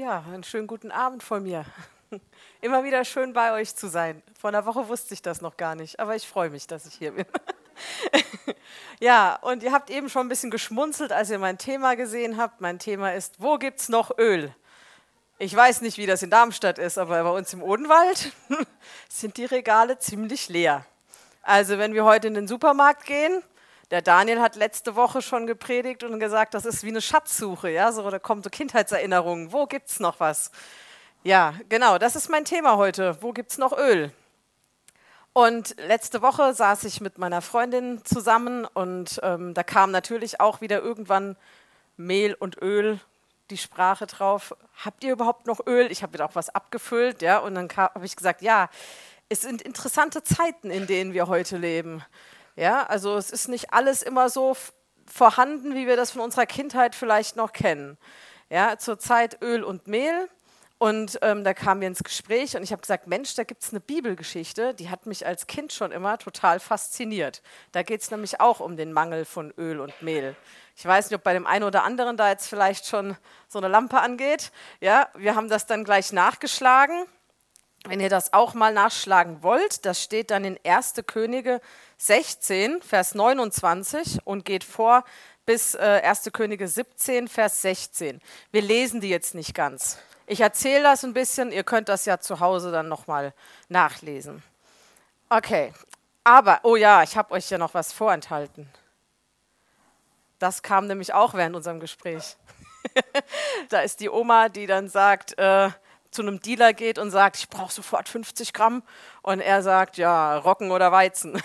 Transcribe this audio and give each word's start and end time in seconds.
Ja, 0.00 0.24
einen 0.32 0.44
schönen 0.44 0.66
guten 0.66 0.90
Abend 0.90 1.22
von 1.22 1.42
mir. 1.42 1.66
Immer 2.62 2.84
wieder 2.84 3.04
schön 3.04 3.34
bei 3.34 3.52
euch 3.52 3.76
zu 3.76 3.86
sein. 3.86 4.22
Vor 4.40 4.48
einer 4.48 4.64
Woche 4.64 4.88
wusste 4.88 5.12
ich 5.12 5.20
das 5.20 5.42
noch 5.42 5.58
gar 5.58 5.74
nicht, 5.74 6.00
aber 6.00 6.16
ich 6.16 6.26
freue 6.26 6.48
mich, 6.48 6.66
dass 6.66 6.86
ich 6.86 6.94
hier 6.94 7.12
bin. 7.12 7.26
ja, 9.00 9.34
und 9.42 9.62
ihr 9.62 9.72
habt 9.72 9.90
eben 9.90 10.08
schon 10.08 10.24
ein 10.24 10.30
bisschen 10.30 10.50
geschmunzelt, 10.50 11.12
als 11.12 11.28
ihr 11.28 11.38
mein 11.38 11.58
Thema 11.58 11.96
gesehen 11.96 12.38
habt. 12.38 12.62
Mein 12.62 12.78
Thema 12.78 13.12
ist, 13.12 13.42
wo 13.42 13.58
gibt 13.58 13.80
es 13.80 13.90
noch 13.90 14.16
Öl? 14.16 14.54
Ich 15.38 15.54
weiß 15.54 15.82
nicht, 15.82 15.98
wie 15.98 16.06
das 16.06 16.22
in 16.22 16.30
Darmstadt 16.30 16.78
ist, 16.78 16.96
aber 16.96 17.22
bei 17.22 17.30
uns 17.32 17.52
im 17.52 17.62
Odenwald 17.62 18.32
sind 19.10 19.36
die 19.36 19.44
Regale 19.44 19.98
ziemlich 19.98 20.48
leer. 20.48 20.86
Also 21.42 21.76
wenn 21.76 21.92
wir 21.92 22.06
heute 22.06 22.26
in 22.26 22.32
den 22.32 22.48
Supermarkt 22.48 23.04
gehen, 23.04 23.42
der 23.90 24.02
Daniel 24.02 24.40
hat 24.40 24.56
letzte 24.56 24.94
Woche 24.94 25.20
schon 25.20 25.46
gepredigt 25.46 26.04
und 26.04 26.20
gesagt, 26.20 26.54
das 26.54 26.64
ist 26.64 26.84
wie 26.84 26.88
eine 26.88 27.00
Schatzsuche, 27.00 27.70
ja, 27.70 27.92
so 27.92 28.08
da 28.08 28.18
kommen 28.18 28.42
so 28.42 28.50
Kindheitserinnerungen. 28.50 29.52
Wo 29.52 29.66
gibt's 29.66 30.00
noch 30.00 30.20
was? 30.20 30.50
Ja, 31.22 31.54
genau, 31.68 31.98
das 31.98 32.16
ist 32.16 32.28
mein 32.28 32.44
Thema 32.44 32.76
heute. 32.76 33.18
Wo 33.20 33.32
gibt's 33.32 33.58
noch 33.58 33.76
Öl? 33.76 34.12
Und 35.32 35.76
letzte 35.78 36.22
Woche 36.22 36.54
saß 36.54 36.84
ich 36.84 37.00
mit 37.00 37.18
meiner 37.18 37.42
Freundin 37.42 38.04
zusammen 38.04 38.64
und 38.64 39.20
ähm, 39.22 39.54
da 39.54 39.62
kam 39.62 39.90
natürlich 39.90 40.40
auch 40.40 40.60
wieder 40.60 40.80
irgendwann 40.80 41.36
Mehl 41.96 42.34
und 42.34 42.60
Öl 42.60 43.00
die 43.50 43.58
Sprache 43.58 44.06
drauf. 44.06 44.56
Habt 44.84 45.04
ihr 45.04 45.12
überhaupt 45.12 45.46
noch 45.46 45.66
Öl? 45.66 45.90
Ich 45.90 46.02
habe 46.02 46.14
wieder 46.14 46.24
auch 46.24 46.34
was 46.34 46.48
abgefüllt, 46.48 47.22
ja, 47.22 47.38
und 47.38 47.54
dann 47.54 47.68
habe 47.76 48.06
ich 48.06 48.16
gesagt, 48.16 48.42
ja, 48.42 48.70
es 49.28 49.42
sind 49.42 49.62
interessante 49.62 50.22
Zeiten, 50.22 50.70
in 50.70 50.86
denen 50.86 51.12
wir 51.12 51.28
heute 51.28 51.56
leben. 51.56 52.02
Ja, 52.56 52.84
also 52.86 53.16
es 53.16 53.30
ist 53.30 53.48
nicht 53.48 53.72
alles 53.72 54.02
immer 54.02 54.28
so 54.28 54.56
vorhanden, 55.06 55.74
wie 55.74 55.86
wir 55.86 55.96
das 55.96 56.12
von 56.12 56.22
unserer 56.22 56.46
Kindheit 56.46 56.94
vielleicht 56.94 57.36
noch 57.36 57.52
kennen. 57.52 57.98
Ja, 58.48 58.78
zurzeit 58.78 59.40
Öl 59.42 59.62
und 59.62 59.86
Mehl. 59.86 60.28
Und 60.82 61.18
ähm, 61.20 61.44
da 61.44 61.52
kamen 61.52 61.82
wir 61.82 61.88
ins 61.88 62.02
Gespräch 62.02 62.56
und 62.56 62.62
ich 62.62 62.72
habe 62.72 62.80
gesagt, 62.80 63.06
Mensch, 63.06 63.34
da 63.34 63.44
gibt 63.44 63.62
es 63.62 63.68
eine 63.68 63.80
Bibelgeschichte, 63.80 64.72
die 64.72 64.88
hat 64.88 65.04
mich 65.04 65.26
als 65.26 65.46
Kind 65.46 65.74
schon 65.74 65.92
immer 65.92 66.16
total 66.16 66.58
fasziniert. 66.58 67.42
Da 67.72 67.82
geht 67.82 68.00
es 68.00 68.10
nämlich 68.10 68.40
auch 68.40 68.60
um 68.60 68.78
den 68.78 68.94
Mangel 68.94 69.26
von 69.26 69.52
Öl 69.58 69.78
und 69.78 69.92
Mehl. 70.00 70.34
Ich 70.74 70.86
weiß 70.86 71.10
nicht, 71.10 71.18
ob 71.18 71.22
bei 71.22 71.34
dem 71.34 71.46
einen 71.46 71.64
oder 71.64 71.84
anderen 71.84 72.16
da 72.16 72.30
jetzt 72.30 72.48
vielleicht 72.48 72.86
schon 72.86 73.14
so 73.46 73.58
eine 73.58 73.68
Lampe 73.68 74.00
angeht. 74.00 74.52
Ja, 74.80 75.10
wir 75.14 75.34
haben 75.34 75.50
das 75.50 75.66
dann 75.66 75.84
gleich 75.84 76.14
nachgeschlagen. 76.14 77.04
Wenn 77.86 78.00
ihr 78.00 78.10
das 78.10 78.32
auch 78.32 78.54
mal 78.54 78.74
nachschlagen 78.74 79.42
wollt, 79.42 79.86
das 79.86 80.02
steht 80.02 80.30
dann 80.30 80.44
in 80.44 80.58
1. 80.64 80.94
Könige 81.06 81.60
16, 81.96 82.82
Vers 82.82 83.14
29 83.14 84.20
und 84.24 84.44
geht 84.44 84.64
vor 84.64 85.04
bis 85.46 85.74
äh, 85.74 86.02
1. 86.04 86.30
Könige 86.32 86.68
17, 86.68 87.26
Vers 87.26 87.62
16. 87.62 88.20
Wir 88.52 88.62
lesen 88.62 89.00
die 89.00 89.08
jetzt 89.08 89.34
nicht 89.34 89.54
ganz. 89.54 89.98
Ich 90.26 90.40
erzähle 90.40 90.84
das 90.84 91.04
ein 91.04 91.14
bisschen, 91.14 91.50
ihr 91.50 91.64
könnt 91.64 91.88
das 91.88 92.04
ja 92.04 92.20
zu 92.20 92.38
Hause 92.38 92.70
dann 92.70 92.88
nochmal 92.88 93.32
nachlesen. 93.68 94.42
Okay, 95.28 95.72
aber, 96.22 96.60
oh 96.62 96.76
ja, 96.76 97.02
ich 97.02 97.16
habe 97.16 97.32
euch 97.32 97.50
ja 97.50 97.58
noch 97.58 97.74
was 97.74 97.92
vorenthalten. 97.92 98.68
Das 100.38 100.62
kam 100.62 100.86
nämlich 100.86 101.14
auch 101.14 101.34
während 101.34 101.56
unserem 101.56 101.80
Gespräch. 101.80 102.36
da 103.70 103.80
ist 103.80 104.00
die 104.00 104.08
Oma, 104.08 104.48
die 104.48 104.66
dann 104.66 104.88
sagt, 104.88 105.36
äh, 105.38 105.70
zu 106.10 106.22
einem 106.22 106.40
Dealer 106.40 106.72
geht 106.72 106.98
und 106.98 107.10
sagt, 107.10 107.36
ich 107.36 107.48
brauche 107.48 107.72
sofort 107.72 108.08
50 108.08 108.52
Gramm. 108.52 108.82
Und 109.22 109.40
er 109.40 109.62
sagt, 109.62 109.96
ja, 109.96 110.36
Rocken 110.38 110.70
oder 110.70 110.92
Weizen. 110.92 111.40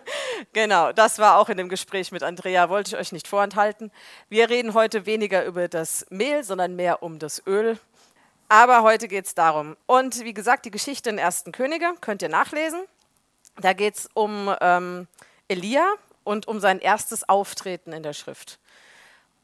genau, 0.52 0.92
das 0.92 1.18
war 1.18 1.38
auch 1.38 1.48
in 1.48 1.56
dem 1.56 1.68
Gespräch 1.68 2.10
mit 2.12 2.22
Andrea, 2.22 2.68
wollte 2.68 2.94
ich 2.94 3.00
euch 3.00 3.12
nicht 3.12 3.28
vorenthalten. 3.28 3.90
Wir 4.28 4.48
reden 4.50 4.74
heute 4.74 5.06
weniger 5.06 5.44
über 5.44 5.68
das 5.68 6.06
Mehl, 6.10 6.42
sondern 6.42 6.76
mehr 6.76 7.02
um 7.02 7.18
das 7.18 7.42
Öl. 7.46 7.78
Aber 8.48 8.82
heute 8.82 9.08
geht 9.08 9.26
es 9.26 9.34
darum. 9.34 9.76
Und 9.86 10.24
wie 10.24 10.34
gesagt, 10.34 10.64
die 10.64 10.70
Geschichte 10.70 11.10
in 11.10 11.18
Ersten 11.18 11.52
Könige 11.52 11.92
könnt 12.00 12.22
ihr 12.22 12.30
nachlesen. 12.30 12.80
Da 13.60 13.72
geht 13.72 13.96
es 13.96 14.08
um 14.14 14.54
ähm, 14.60 15.06
Elia 15.48 15.94
und 16.24 16.48
um 16.48 16.60
sein 16.60 16.78
erstes 16.78 17.28
Auftreten 17.28 17.92
in 17.92 18.02
der 18.02 18.14
Schrift. 18.14 18.58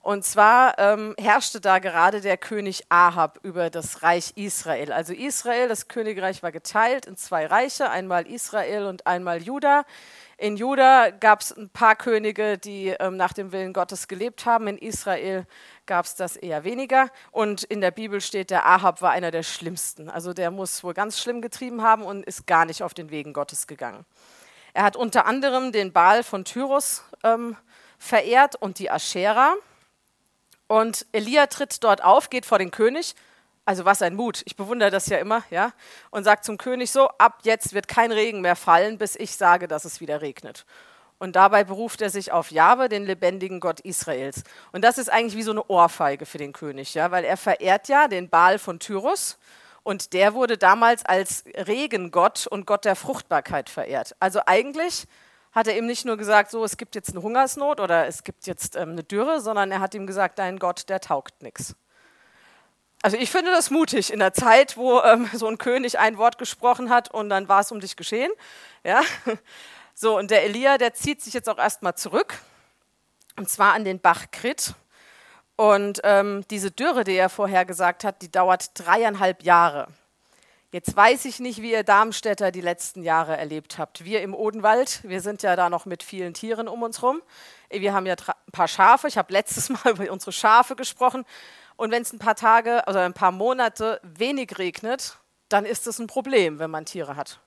Und 0.05 0.23
zwar 0.23 0.79
ähm, 0.79 1.15
herrschte 1.17 1.63
da 1.63 1.79
gerade 1.79 2.21
der 2.21 2.37
König 2.37 2.85
Ahab 2.91 3.39
über 3.43 3.71
das 3.71 4.03
Reich 4.03 4.33
Israel. 4.37 4.93
Also 4.93 5.15
Israel, 5.15 5.67
das 5.67 5.89
Königreich 5.89 6.43
war 6.43 6.53
geteilt 6.53 7.07
in 7.07 7.17
zwei 7.17 7.47
Reiche, 7.47 7.89
einmal 7.89 8.27
Israel 8.27 8.85
und 8.85 9.07
einmal 9.07 9.43
Juda. 9.43 9.87
In 10.37 10.59
Juda 10.59 11.09
gab 11.09 11.41
es 11.41 11.57
ein 11.57 11.71
paar 11.71 11.97
Könige, 11.97 12.59
die 12.59 12.89
ähm, 12.89 13.17
nach 13.17 13.33
dem 13.33 13.51
Willen 13.51 13.73
Gottes 13.73 14.07
gelebt 14.07 14.45
haben. 14.45 14.69
In 14.69 14.77
Israel 14.77 15.47
gab 15.87 16.05
es 16.05 16.15
das 16.17 16.37
eher 16.37 16.65
weniger. 16.65 17.09
Und 17.31 17.63
in 17.63 17.81
der 17.81 17.91
Bibel 17.91 18.21
steht, 18.21 18.51
der 18.51 18.67
Ahab 18.67 19.01
war 19.01 19.13
einer 19.13 19.31
der 19.31 19.43
schlimmsten. 19.43 20.11
Also 20.11 20.35
der 20.35 20.51
muss 20.51 20.85
wohl 20.85 20.93
ganz 20.93 21.19
schlimm 21.19 21.41
getrieben 21.41 21.83
haben 21.83 22.03
und 22.03 22.27
ist 22.27 22.47
gar 22.47 22.67
nicht 22.67 22.83
auf 22.83 22.93
den 22.93 23.09
Wegen 23.09 23.33
Gottes 23.33 23.67
gegangen. 23.67 24.05
Er 24.75 24.83
hat 24.83 24.97
unter 24.97 25.25
anderem 25.25 25.73
den 25.73 25.95
Baal 25.95 26.23
von 26.23 26.45
Tyrus 26.45 27.05
ähm, 27.23 27.57
verehrt 27.97 28.55
und 28.57 28.79
die 28.79 28.91
Aschera. 28.91 29.55
Und 30.75 31.07
Elia 31.13 31.47
tritt 31.47 31.85
dort 31.85 32.03
auf, 32.03 32.31
geht 32.31 32.45
vor 32.45 32.59
den 32.59 32.73
König, 32.73 33.15
also 33.65 33.85
was 33.85 34.03
ein 34.03 34.17
Mut, 34.17 34.43
ich 34.45 34.57
bewundere 34.57 34.91
das 34.91 35.07
ja 35.07 35.19
immer, 35.19 35.45
ja, 35.51 35.71
und 36.11 36.25
sagt 36.25 36.45
zum 36.45 36.59
König 36.59 36.91
so, 36.91 37.07
ab 37.11 37.39
jetzt 37.45 37.75
wird 37.75 37.87
kein 37.87 38.11
Regen 38.11 38.41
mehr 38.41 38.57
fallen, 38.57 38.99
bis 38.99 39.15
ich 39.15 39.37
sage, 39.37 39.69
dass 39.69 39.85
es 39.85 40.01
wieder 40.01 40.21
regnet. 40.21 40.67
Und 41.19 41.37
dabei 41.37 41.63
beruft 41.63 42.03
er 42.03 42.11
sich 42.11 42.33
auf 42.33 42.51
Jahwe, 42.51 42.89
den 42.89 43.07
lebendigen 43.07 43.61
Gott 43.61 43.79
Israels. 43.83 44.43
Und 44.73 44.83
das 44.83 44.99
ist 44.99 45.13
eigentlich 45.13 45.37
wie 45.37 45.45
so 45.45 45.53
eine 45.53 45.65
Ohrfeige 45.65 46.27
für 46.27 46.39
den 46.39 46.53
König, 46.53 46.93
ja, 46.95 47.13
weil 47.13 47.25
er 47.25 47.37
verehrt 47.37 47.87
ja 47.87 48.09
den 48.09 48.29
Baal 48.29 48.59
von 48.59 48.81
Tyrus 48.81 49.39
und 49.85 50.13
der 50.13 50.35
wurde 50.35 50.59
damals 50.59 51.05
als 51.05 51.45
Regengott 51.55 52.49
und 52.49 52.67
Gott 52.67 52.85
der 52.85 52.97
Fruchtbarkeit 52.97 53.71
verehrt. 53.71 54.17
Also 54.19 54.41
eigentlich 54.45 55.07
hat 55.55 55.69
er 55.69 55.77
ihm 55.79 55.87
nicht 55.87 56.05
nur 56.05 56.17
gesagt, 56.17 56.51
so, 56.51 56.65
es 56.65 56.77
gibt 56.77 56.95
jetzt 56.95 57.11
eine 57.11 57.23
Hungersnot 57.23 57.79
oder 57.79 58.07
es 58.07 58.25
gibt 58.25 58.47
jetzt 58.47 58.75
ähm, 58.77 58.91
eine 58.91 59.05
Dürre, 59.05 59.41
sondern 59.41 59.71
er 59.71 59.81
hat 59.81 59.95
ihm 59.95 60.07
gesagt, 60.07 60.39
dein 60.39 60.59
Gott, 60.59 60.89
der 60.89 61.01
taugt 61.01 61.43
nichts. 61.43 61.77
Also 63.03 63.17
ich 63.17 63.31
finde 63.31 63.51
das 63.51 63.71
mutig 63.71 64.13
in 64.13 64.19
der 64.19 64.33
Zeit, 64.33 64.77
wo 64.77 65.01
ähm, 65.03 65.29
so 65.35 65.47
ein 65.47 65.59
König 65.59 65.99
ein 65.99 66.19
Wort 66.19 66.39
gesprochen 66.39 66.91
hat 66.91 67.11
und 67.13 67.29
dann 67.29 67.49
war 67.49 67.61
es 67.61 67.71
um 67.71 67.81
dich 67.81 67.97
geschehen. 67.97 68.33
Ja? 68.83 69.03
So, 69.97 70.19
und 70.19 70.33
der 70.33 70.43
Elia, 70.43 70.77
der 70.77 70.93
zieht 70.93 71.23
sich 71.23 71.35
jetzt 71.35 71.49
auch 71.49 71.57
erstmal 71.57 71.95
zurück, 71.95 72.41
und 73.37 73.49
zwar 73.49 73.75
an 73.75 73.85
den 73.85 74.01
Bach 74.01 74.25
Krit. 74.33 74.75
Und 75.55 76.01
ähm, 76.03 76.45
diese 76.51 76.73
Dürre, 76.73 77.05
die 77.05 77.15
er 77.15 77.29
vorher 77.29 77.65
gesagt 77.65 78.03
hat, 78.03 78.21
die 78.21 78.29
dauert 78.29 78.73
dreieinhalb 78.75 79.45
Jahre. 79.45 79.87
Jetzt 80.75 80.97
weiß 80.97 81.27
ich 81.27 81.39
nicht, 81.39 81.63
wie 81.63 81.71
ihr 81.71 81.85
Darmstädter 81.85 82.51
die 82.51 82.61
letzten 82.61 83.05
Jahre 83.05 83.37
erlebt 83.37 83.79
habt. 83.79 84.05
Wir 84.05 84.23
im 84.23 84.35
Odenwald, 84.35 85.05
wir 85.05 85.21
sind 85.21 85.45
ja 85.45 85.55
da 85.55 85.71
noch 85.71 85.87
mit 85.87 86.03
vielen 86.03 86.35
Tieren 86.35 86.67
um 86.67 86.83
uns 86.83 87.01
rum. 87.01 87.23
Wir 87.71 87.93
haben 87.93 88.07
ja 88.07 88.17
ein 88.17 88.51
paar 88.51 88.67
Schafe. 88.67 89.07
Ich 89.07 89.17
habe 89.17 89.33
letztes 89.33 89.69
Mal 89.85 89.93
über 89.93 90.11
unsere 90.11 90.33
Schafe 90.33 90.75
gesprochen. 90.75 91.25
Und 91.77 91.93
wenn 91.93 92.03
es 92.03 92.13
ein 92.13 92.19
paar 92.19 92.35
Tage 92.35 92.83
oder 92.89 93.05
ein 93.05 93.15
paar 93.15 93.31
Monate 93.31 94.01
wenig 94.03 94.59
regnet, 94.59 95.21
dann 95.49 95.65
ist 95.65 95.87
das 95.87 96.01
ein 96.01 96.09
Problem, 96.09 96.59
wenn 96.59 96.73
man 96.73 96.87
Tiere 96.87 97.15
hat. 97.15 97.39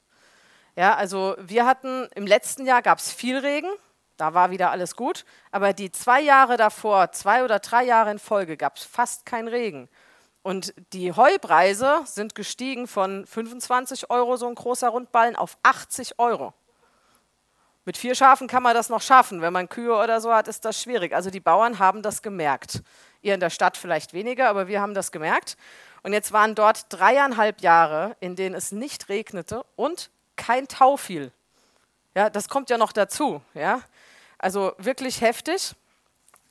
Ja, 0.77 0.95
also 0.95 1.35
wir 1.37 1.65
hatten 1.65 2.07
im 2.15 2.25
letzten 2.25 2.65
Jahr 2.65 2.81
gab 2.81 2.99
es 2.99 3.11
viel 3.11 3.39
Regen, 3.39 3.71
da 4.15 4.35
war 4.35 4.51
wieder 4.51 4.71
alles 4.71 4.95
gut. 4.95 5.25
Aber 5.51 5.73
die 5.73 5.91
zwei 5.91 6.21
Jahre 6.21 6.55
davor, 6.55 7.11
zwei 7.11 7.43
oder 7.43 7.59
drei 7.59 7.83
Jahre 7.83 8.09
in 8.09 8.19
Folge, 8.19 8.55
gab 8.55 8.77
es 8.77 8.85
fast 8.85 9.25
keinen 9.25 9.49
Regen. 9.49 9.89
Und 10.47 10.73
die 10.93 11.11
Heupreise 11.11 12.03
sind 12.05 12.33
gestiegen 12.33 12.87
von 12.87 13.27
25 13.27 14.09
Euro 14.09 14.37
so 14.37 14.47
ein 14.47 14.55
großer 14.55 14.87
Rundballen 14.87 15.35
auf 15.35 15.57
80 15.63 16.19
Euro. 16.19 16.53
Mit 17.83 17.97
vier 17.97 18.15
Schafen 18.15 18.47
kann 18.47 18.63
man 18.63 18.73
das 18.73 18.87
noch 18.87 19.01
schaffen. 19.01 19.41
Wenn 19.41 19.51
man 19.51 19.67
Kühe 19.67 19.93
oder 19.93 20.21
so 20.21 20.33
hat, 20.33 20.47
ist 20.47 20.63
das 20.63 20.81
schwierig. 20.81 21.13
Also 21.13 21.31
die 21.31 21.41
Bauern 21.41 21.79
haben 21.79 22.01
das 22.01 22.21
gemerkt. 22.21 22.81
Ihr 23.21 23.33
in 23.33 23.41
der 23.41 23.49
Stadt 23.49 23.75
vielleicht 23.75 24.13
weniger, 24.13 24.47
aber 24.47 24.69
wir 24.69 24.79
haben 24.79 24.93
das 24.93 25.11
gemerkt. 25.11 25.57
Und 26.01 26.13
jetzt 26.13 26.31
waren 26.31 26.55
dort 26.55 26.85
dreieinhalb 26.87 27.59
Jahre, 27.59 28.15
in 28.21 28.37
denen 28.37 28.55
es 28.55 28.71
nicht 28.71 29.09
regnete 29.09 29.65
und 29.75 30.09
kein 30.37 30.69
Tau 30.69 30.95
fiel. 30.95 31.33
Ja, 32.15 32.29
das 32.29 32.47
kommt 32.47 32.69
ja 32.69 32.77
noch 32.77 32.93
dazu. 32.93 33.41
Ja? 33.53 33.81
Also 34.37 34.71
wirklich 34.77 35.19
heftig. 35.19 35.75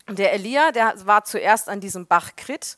Der 0.06 0.34
Elia, 0.34 0.70
der 0.70 1.06
war 1.06 1.24
zuerst 1.24 1.70
an 1.70 1.80
diesem 1.80 2.06
Bach 2.06 2.36
Krit 2.36 2.76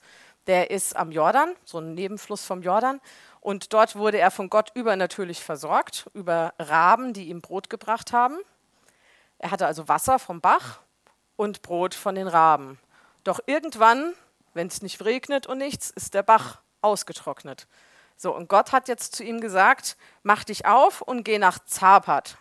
der 0.48 0.70
ist 0.70 0.96
am 0.96 1.12
Jordan, 1.12 1.54
so 1.64 1.78
ein 1.78 1.94
Nebenfluss 1.94 2.44
vom 2.44 2.62
Jordan. 2.62 3.00
Und 3.40 3.72
dort 3.72 3.94
wurde 3.96 4.18
er 4.18 4.30
von 4.30 4.50
Gott 4.50 4.72
übernatürlich 4.74 5.44
versorgt, 5.44 6.10
über 6.14 6.54
Raben, 6.58 7.12
die 7.12 7.28
ihm 7.28 7.40
Brot 7.40 7.70
gebracht 7.70 8.12
haben. 8.12 8.38
Er 9.38 9.50
hatte 9.50 9.66
also 9.66 9.86
Wasser 9.86 10.18
vom 10.18 10.40
Bach 10.40 10.80
und 11.36 11.62
Brot 11.62 11.94
von 11.94 12.14
den 12.14 12.26
Raben. 12.26 12.80
Doch 13.24 13.40
irgendwann, 13.46 14.14
wenn 14.54 14.66
es 14.66 14.82
nicht 14.82 15.04
regnet 15.04 15.46
und 15.46 15.58
nichts, 15.58 15.90
ist 15.90 16.14
der 16.14 16.22
Bach 16.22 16.60
ausgetrocknet. 16.80 17.68
So, 18.16 18.34
und 18.34 18.48
Gott 18.48 18.72
hat 18.72 18.88
jetzt 18.88 19.14
zu 19.14 19.22
ihm 19.22 19.40
gesagt, 19.40 19.96
mach 20.22 20.42
dich 20.44 20.66
auf 20.66 21.02
und 21.02 21.24
geh 21.24 21.38
nach 21.38 21.58
Zapat. 21.66 22.38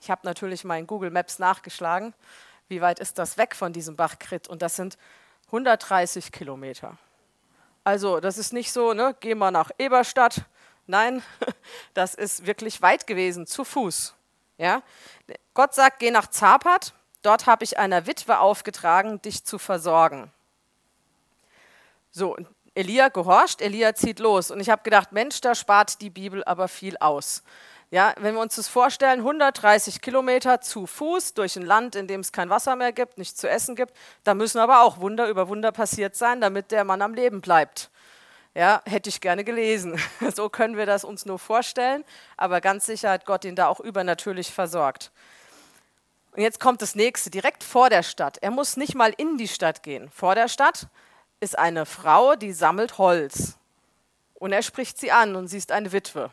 Ich 0.00 0.10
habe 0.10 0.20
natürlich 0.24 0.62
mal 0.62 0.78
in 0.78 0.86
Google 0.86 1.10
Maps 1.10 1.38
nachgeschlagen, 1.38 2.14
wie 2.68 2.80
weit 2.80 3.00
ist 3.00 3.18
das 3.18 3.38
weg 3.38 3.56
von 3.56 3.72
diesem 3.72 3.96
Bach 3.96 4.18
Krit. 4.18 4.46
Und 4.46 4.62
das 4.62 4.76
sind 4.76 4.98
130 5.46 6.30
Kilometer. 6.30 6.96
Also 7.84 8.20
das 8.20 8.38
ist 8.38 8.52
nicht 8.52 8.72
so, 8.72 8.92
ne, 8.92 9.16
geh 9.20 9.34
mal 9.34 9.50
nach 9.50 9.70
Eberstadt. 9.78 10.42
Nein, 10.86 11.22
das 11.94 12.14
ist 12.14 12.46
wirklich 12.46 12.82
weit 12.82 13.06
gewesen, 13.06 13.46
zu 13.46 13.64
Fuß. 13.64 14.14
Ja? 14.58 14.82
Gott 15.54 15.74
sagt, 15.74 16.00
geh 16.00 16.10
nach 16.10 16.26
Zapat, 16.26 16.92
dort 17.22 17.46
habe 17.46 17.64
ich 17.64 17.78
einer 17.78 18.06
Witwe 18.06 18.38
aufgetragen, 18.40 19.22
dich 19.22 19.44
zu 19.44 19.58
versorgen. 19.58 20.30
So, 22.10 22.36
Elia 22.74 23.08
gehorcht, 23.08 23.62
Elia 23.62 23.94
zieht 23.94 24.18
los. 24.18 24.50
Und 24.50 24.60
ich 24.60 24.70
habe 24.70 24.82
gedacht, 24.82 25.12
Mensch, 25.12 25.40
da 25.40 25.54
spart 25.54 26.00
die 26.00 26.10
Bibel 26.10 26.44
aber 26.44 26.68
viel 26.68 26.96
aus. 26.98 27.42
Ja, 27.92 28.14
wenn 28.18 28.34
wir 28.34 28.40
uns 28.40 28.54
das 28.54 28.68
vorstellen, 28.68 29.18
130 29.18 30.00
Kilometer 30.00 30.60
zu 30.60 30.86
Fuß 30.86 31.34
durch 31.34 31.56
ein 31.56 31.66
Land, 31.66 31.96
in 31.96 32.06
dem 32.06 32.20
es 32.20 32.30
kein 32.30 32.48
Wasser 32.48 32.76
mehr 32.76 32.92
gibt, 32.92 33.18
nichts 33.18 33.40
zu 33.40 33.50
essen 33.50 33.74
gibt, 33.74 33.94
da 34.22 34.34
müssen 34.34 34.58
aber 34.58 34.82
auch 34.82 35.00
Wunder 35.00 35.28
über 35.28 35.48
Wunder 35.48 35.72
passiert 35.72 36.14
sein, 36.14 36.40
damit 36.40 36.70
der 36.70 36.84
Mann 36.84 37.02
am 37.02 37.14
Leben 37.14 37.40
bleibt. 37.40 37.90
Ja, 38.54 38.82
hätte 38.86 39.08
ich 39.08 39.20
gerne 39.20 39.42
gelesen. 39.42 40.00
So 40.34 40.48
können 40.48 40.76
wir 40.76 40.86
das 40.86 41.02
uns 41.02 41.26
nur 41.26 41.40
vorstellen, 41.40 42.04
aber 42.36 42.60
ganz 42.60 42.86
sicher 42.86 43.10
hat 43.10 43.26
Gott 43.26 43.44
ihn 43.44 43.56
da 43.56 43.66
auch 43.66 43.80
übernatürlich 43.80 44.52
versorgt. 44.52 45.10
Und 46.32 46.42
jetzt 46.42 46.60
kommt 46.60 46.82
das 46.82 46.94
nächste, 46.94 47.28
direkt 47.28 47.64
vor 47.64 47.90
der 47.90 48.04
Stadt. 48.04 48.38
Er 48.40 48.52
muss 48.52 48.76
nicht 48.76 48.94
mal 48.94 49.12
in 49.16 49.36
die 49.36 49.48
Stadt 49.48 49.82
gehen. 49.82 50.08
Vor 50.10 50.36
der 50.36 50.46
Stadt 50.46 50.86
ist 51.40 51.58
eine 51.58 51.86
Frau, 51.86 52.36
die 52.36 52.52
sammelt 52.52 52.98
Holz. 52.98 53.56
Und 54.34 54.52
er 54.52 54.62
spricht 54.62 54.98
sie 54.98 55.10
an 55.10 55.34
und 55.34 55.48
sie 55.48 55.58
ist 55.58 55.72
eine 55.72 55.90
Witwe. 55.90 56.30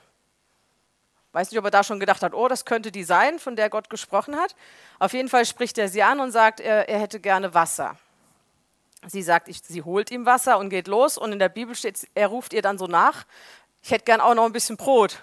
Weiß 1.37 1.51
nicht, 1.51 1.59
ob 1.59 1.65
er 1.65 1.71
da 1.71 1.83
schon 1.83 1.99
gedacht 1.99 2.23
hat, 2.23 2.33
oh, 2.33 2.47
das 2.47 2.65
könnte 2.65 2.91
die 2.91 3.03
sein, 3.03 3.37
von 3.37 3.55
der 3.55 3.69
Gott 3.69 3.91
gesprochen 3.91 4.37
hat. 4.37 4.55
Auf 4.97 5.13
jeden 5.13 5.29
Fall 5.29 5.45
spricht 5.45 5.77
er 5.77 5.87
sie 5.87 6.01
an 6.01 6.19
und 6.19 6.31
sagt, 6.31 6.59
er, 6.59 6.89
er 6.89 6.99
hätte 6.99 7.19
gerne 7.19 7.53
Wasser. 7.53 7.95
Sie 9.05 9.21
sagt, 9.21 9.47
ich, 9.47 9.61
sie 9.63 9.83
holt 9.83 10.09
ihm 10.09 10.25
Wasser 10.25 10.57
und 10.57 10.71
geht 10.71 10.87
los. 10.87 11.15
Und 11.15 11.33
in 11.33 11.37
der 11.37 11.49
Bibel 11.49 11.75
steht, 11.75 12.07
er 12.15 12.25
ruft 12.29 12.53
ihr 12.53 12.63
dann 12.63 12.79
so 12.79 12.87
nach, 12.87 13.23
ich 13.83 13.91
hätte 13.91 14.05
gern 14.05 14.19
auch 14.19 14.33
noch 14.33 14.45
ein 14.45 14.51
bisschen 14.51 14.77
Brot. 14.77 15.21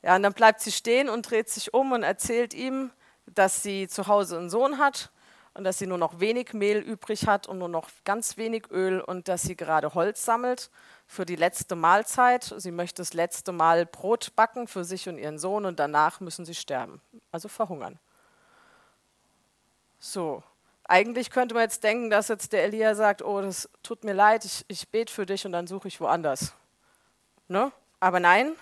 Ja, 0.00 0.16
und 0.16 0.22
dann 0.22 0.32
bleibt 0.32 0.62
sie 0.62 0.72
stehen 0.72 1.10
und 1.10 1.30
dreht 1.30 1.50
sich 1.50 1.74
um 1.74 1.92
und 1.92 2.04
erzählt 2.04 2.54
ihm, 2.54 2.90
dass 3.26 3.62
sie 3.62 3.88
zu 3.88 4.06
Hause 4.06 4.38
einen 4.38 4.48
Sohn 4.48 4.78
hat 4.78 5.10
und 5.54 5.64
dass 5.64 5.78
sie 5.78 5.86
nur 5.86 5.98
noch 5.98 6.20
wenig 6.20 6.54
Mehl 6.54 6.78
übrig 6.78 7.26
hat 7.26 7.46
und 7.46 7.58
nur 7.58 7.68
noch 7.68 7.90
ganz 8.04 8.36
wenig 8.36 8.70
Öl 8.70 9.00
und 9.00 9.28
dass 9.28 9.42
sie 9.42 9.56
gerade 9.56 9.94
Holz 9.94 10.24
sammelt 10.24 10.70
für 11.06 11.26
die 11.26 11.36
letzte 11.36 11.76
Mahlzeit. 11.76 12.54
Sie 12.56 12.70
möchte 12.70 13.02
das 13.02 13.12
letzte 13.12 13.52
Mal 13.52 13.84
Brot 13.84 14.34
backen 14.34 14.66
für 14.66 14.84
sich 14.84 15.08
und 15.08 15.18
ihren 15.18 15.38
Sohn 15.38 15.66
und 15.66 15.78
danach 15.78 16.20
müssen 16.20 16.44
sie 16.44 16.54
sterben, 16.54 17.00
also 17.30 17.48
verhungern. 17.48 17.98
So, 19.98 20.42
eigentlich 20.84 21.30
könnte 21.30 21.54
man 21.54 21.64
jetzt 21.64 21.84
denken, 21.84 22.10
dass 22.10 22.28
jetzt 22.28 22.52
der 22.52 22.64
Elia 22.64 22.94
sagt, 22.94 23.22
oh, 23.22 23.40
das 23.40 23.68
tut 23.82 24.04
mir 24.04 24.14
leid, 24.14 24.44
ich, 24.44 24.64
ich 24.68 24.88
bete 24.88 25.12
für 25.12 25.26
dich 25.26 25.46
und 25.46 25.52
dann 25.52 25.66
suche 25.66 25.88
ich 25.88 26.00
woanders. 26.00 26.54
Ne? 27.48 27.70
Aber 28.00 28.18
nein, 28.18 28.56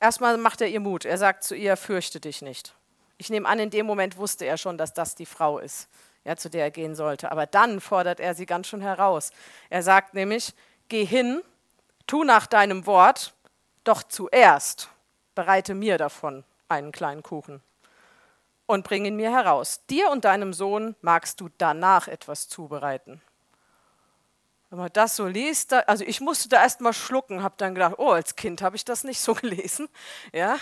erstmal 0.00 0.36
macht 0.36 0.60
er 0.60 0.68
ihr 0.68 0.80
Mut. 0.80 1.04
Er 1.04 1.16
sagt 1.16 1.44
zu 1.44 1.54
ihr, 1.54 1.76
fürchte 1.76 2.20
dich 2.20 2.42
nicht. 2.42 2.74
Ich 3.16 3.30
nehme 3.30 3.48
an, 3.48 3.58
in 3.58 3.70
dem 3.70 3.86
Moment 3.86 4.16
wusste 4.16 4.44
er 4.44 4.58
schon, 4.58 4.76
dass 4.76 4.92
das 4.92 5.14
die 5.14 5.26
Frau 5.26 5.58
ist, 5.58 5.88
ja, 6.24 6.36
zu 6.36 6.50
der 6.50 6.64
er 6.64 6.70
gehen 6.70 6.94
sollte. 6.94 7.30
Aber 7.30 7.46
dann 7.46 7.80
fordert 7.80 8.20
er 8.20 8.34
sie 8.34 8.46
ganz 8.46 8.68
schön 8.68 8.80
heraus. 8.80 9.30
Er 9.70 9.82
sagt 9.82 10.14
nämlich, 10.14 10.54
geh 10.88 11.04
hin 11.04 11.42
tu 12.06 12.24
nach 12.24 12.46
deinem 12.46 12.86
Wort, 12.86 13.34
doch 13.84 14.02
zuerst 14.02 14.88
bereite 15.34 15.74
mir 15.74 15.98
davon 15.98 16.44
einen 16.68 16.92
kleinen 16.92 17.22
Kuchen 17.22 17.62
und 18.66 18.84
bring 18.84 19.04
ihn 19.04 19.16
mir 19.16 19.30
heraus. 19.30 19.84
Dir 19.90 20.10
und 20.10 20.24
deinem 20.24 20.52
Sohn 20.52 20.96
magst 21.02 21.40
du 21.40 21.48
danach 21.58 22.08
etwas 22.08 22.48
zubereiten. 22.48 23.20
Wenn 24.70 24.78
man 24.78 24.90
das 24.92 25.16
so 25.16 25.26
liest, 25.26 25.72
da, 25.72 25.80
also 25.80 26.04
ich 26.04 26.20
musste 26.20 26.48
da 26.48 26.62
erst 26.62 26.80
mal 26.80 26.92
schlucken, 26.92 27.42
habe 27.42 27.54
dann 27.58 27.74
gedacht, 27.74 27.94
oh, 27.98 28.10
als 28.10 28.36
Kind 28.36 28.62
habe 28.62 28.76
ich 28.76 28.84
das 28.84 29.04
nicht 29.04 29.20
so 29.20 29.34
gelesen. 29.34 29.88
Ja? 30.32 30.56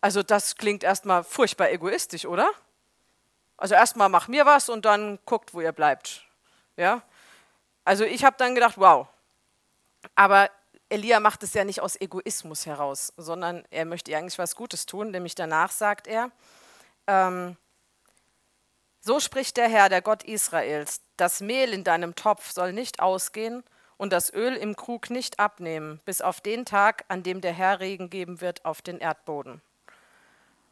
Also 0.00 0.22
das 0.22 0.56
klingt 0.56 0.82
erstmal 0.82 1.24
furchtbar 1.24 1.70
egoistisch, 1.70 2.26
oder? 2.26 2.50
Also 3.60 3.74
erstmal 3.74 4.08
mach 4.08 4.26
mir 4.26 4.46
was 4.46 4.70
und 4.70 4.86
dann 4.86 5.18
guckt, 5.26 5.52
wo 5.52 5.60
ihr 5.60 5.72
bleibt. 5.72 6.24
Ja? 6.78 7.02
Also 7.84 8.04
ich 8.04 8.24
habe 8.24 8.36
dann 8.38 8.54
gedacht, 8.54 8.78
wow. 8.78 9.06
Aber 10.14 10.50
Elia 10.88 11.20
macht 11.20 11.42
es 11.42 11.52
ja 11.52 11.62
nicht 11.62 11.82
aus 11.82 12.00
Egoismus 12.00 12.64
heraus, 12.64 13.12
sondern 13.18 13.64
er 13.70 13.84
möchte 13.84 14.16
eigentlich 14.16 14.38
was 14.38 14.56
Gutes 14.56 14.86
tun, 14.86 15.10
nämlich 15.10 15.34
danach 15.34 15.72
sagt 15.72 16.06
er, 16.06 16.30
ähm, 17.06 17.58
so 19.02 19.20
spricht 19.20 19.58
der 19.58 19.68
Herr, 19.68 19.90
der 19.90 20.00
Gott 20.00 20.22
Israels, 20.22 21.02
das 21.18 21.42
Mehl 21.42 21.74
in 21.74 21.84
deinem 21.84 22.14
Topf 22.14 22.52
soll 22.52 22.72
nicht 22.72 23.00
ausgehen 23.00 23.62
und 23.98 24.10
das 24.10 24.32
Öl 24.32 24.56
im 24.56 24.74
Krug 24.74 25.10
nicht 25.10 25.38
abnehmen, 25.38 26.00
bis 26.06 26.22
auf 26.22 26.40
den 26.40 26.64
Tag, 26.64 27.04
an 27.08 27.22
dem 27.22 27.42
der 27.42 27.52
Herr 27.52 27.80
Regen 27.80 28.08
geben 28.08 28.40
wird 28.40 28.64
auf 28.64 28.80
den 28.80 29.00
Erdboden. 29.00 29.60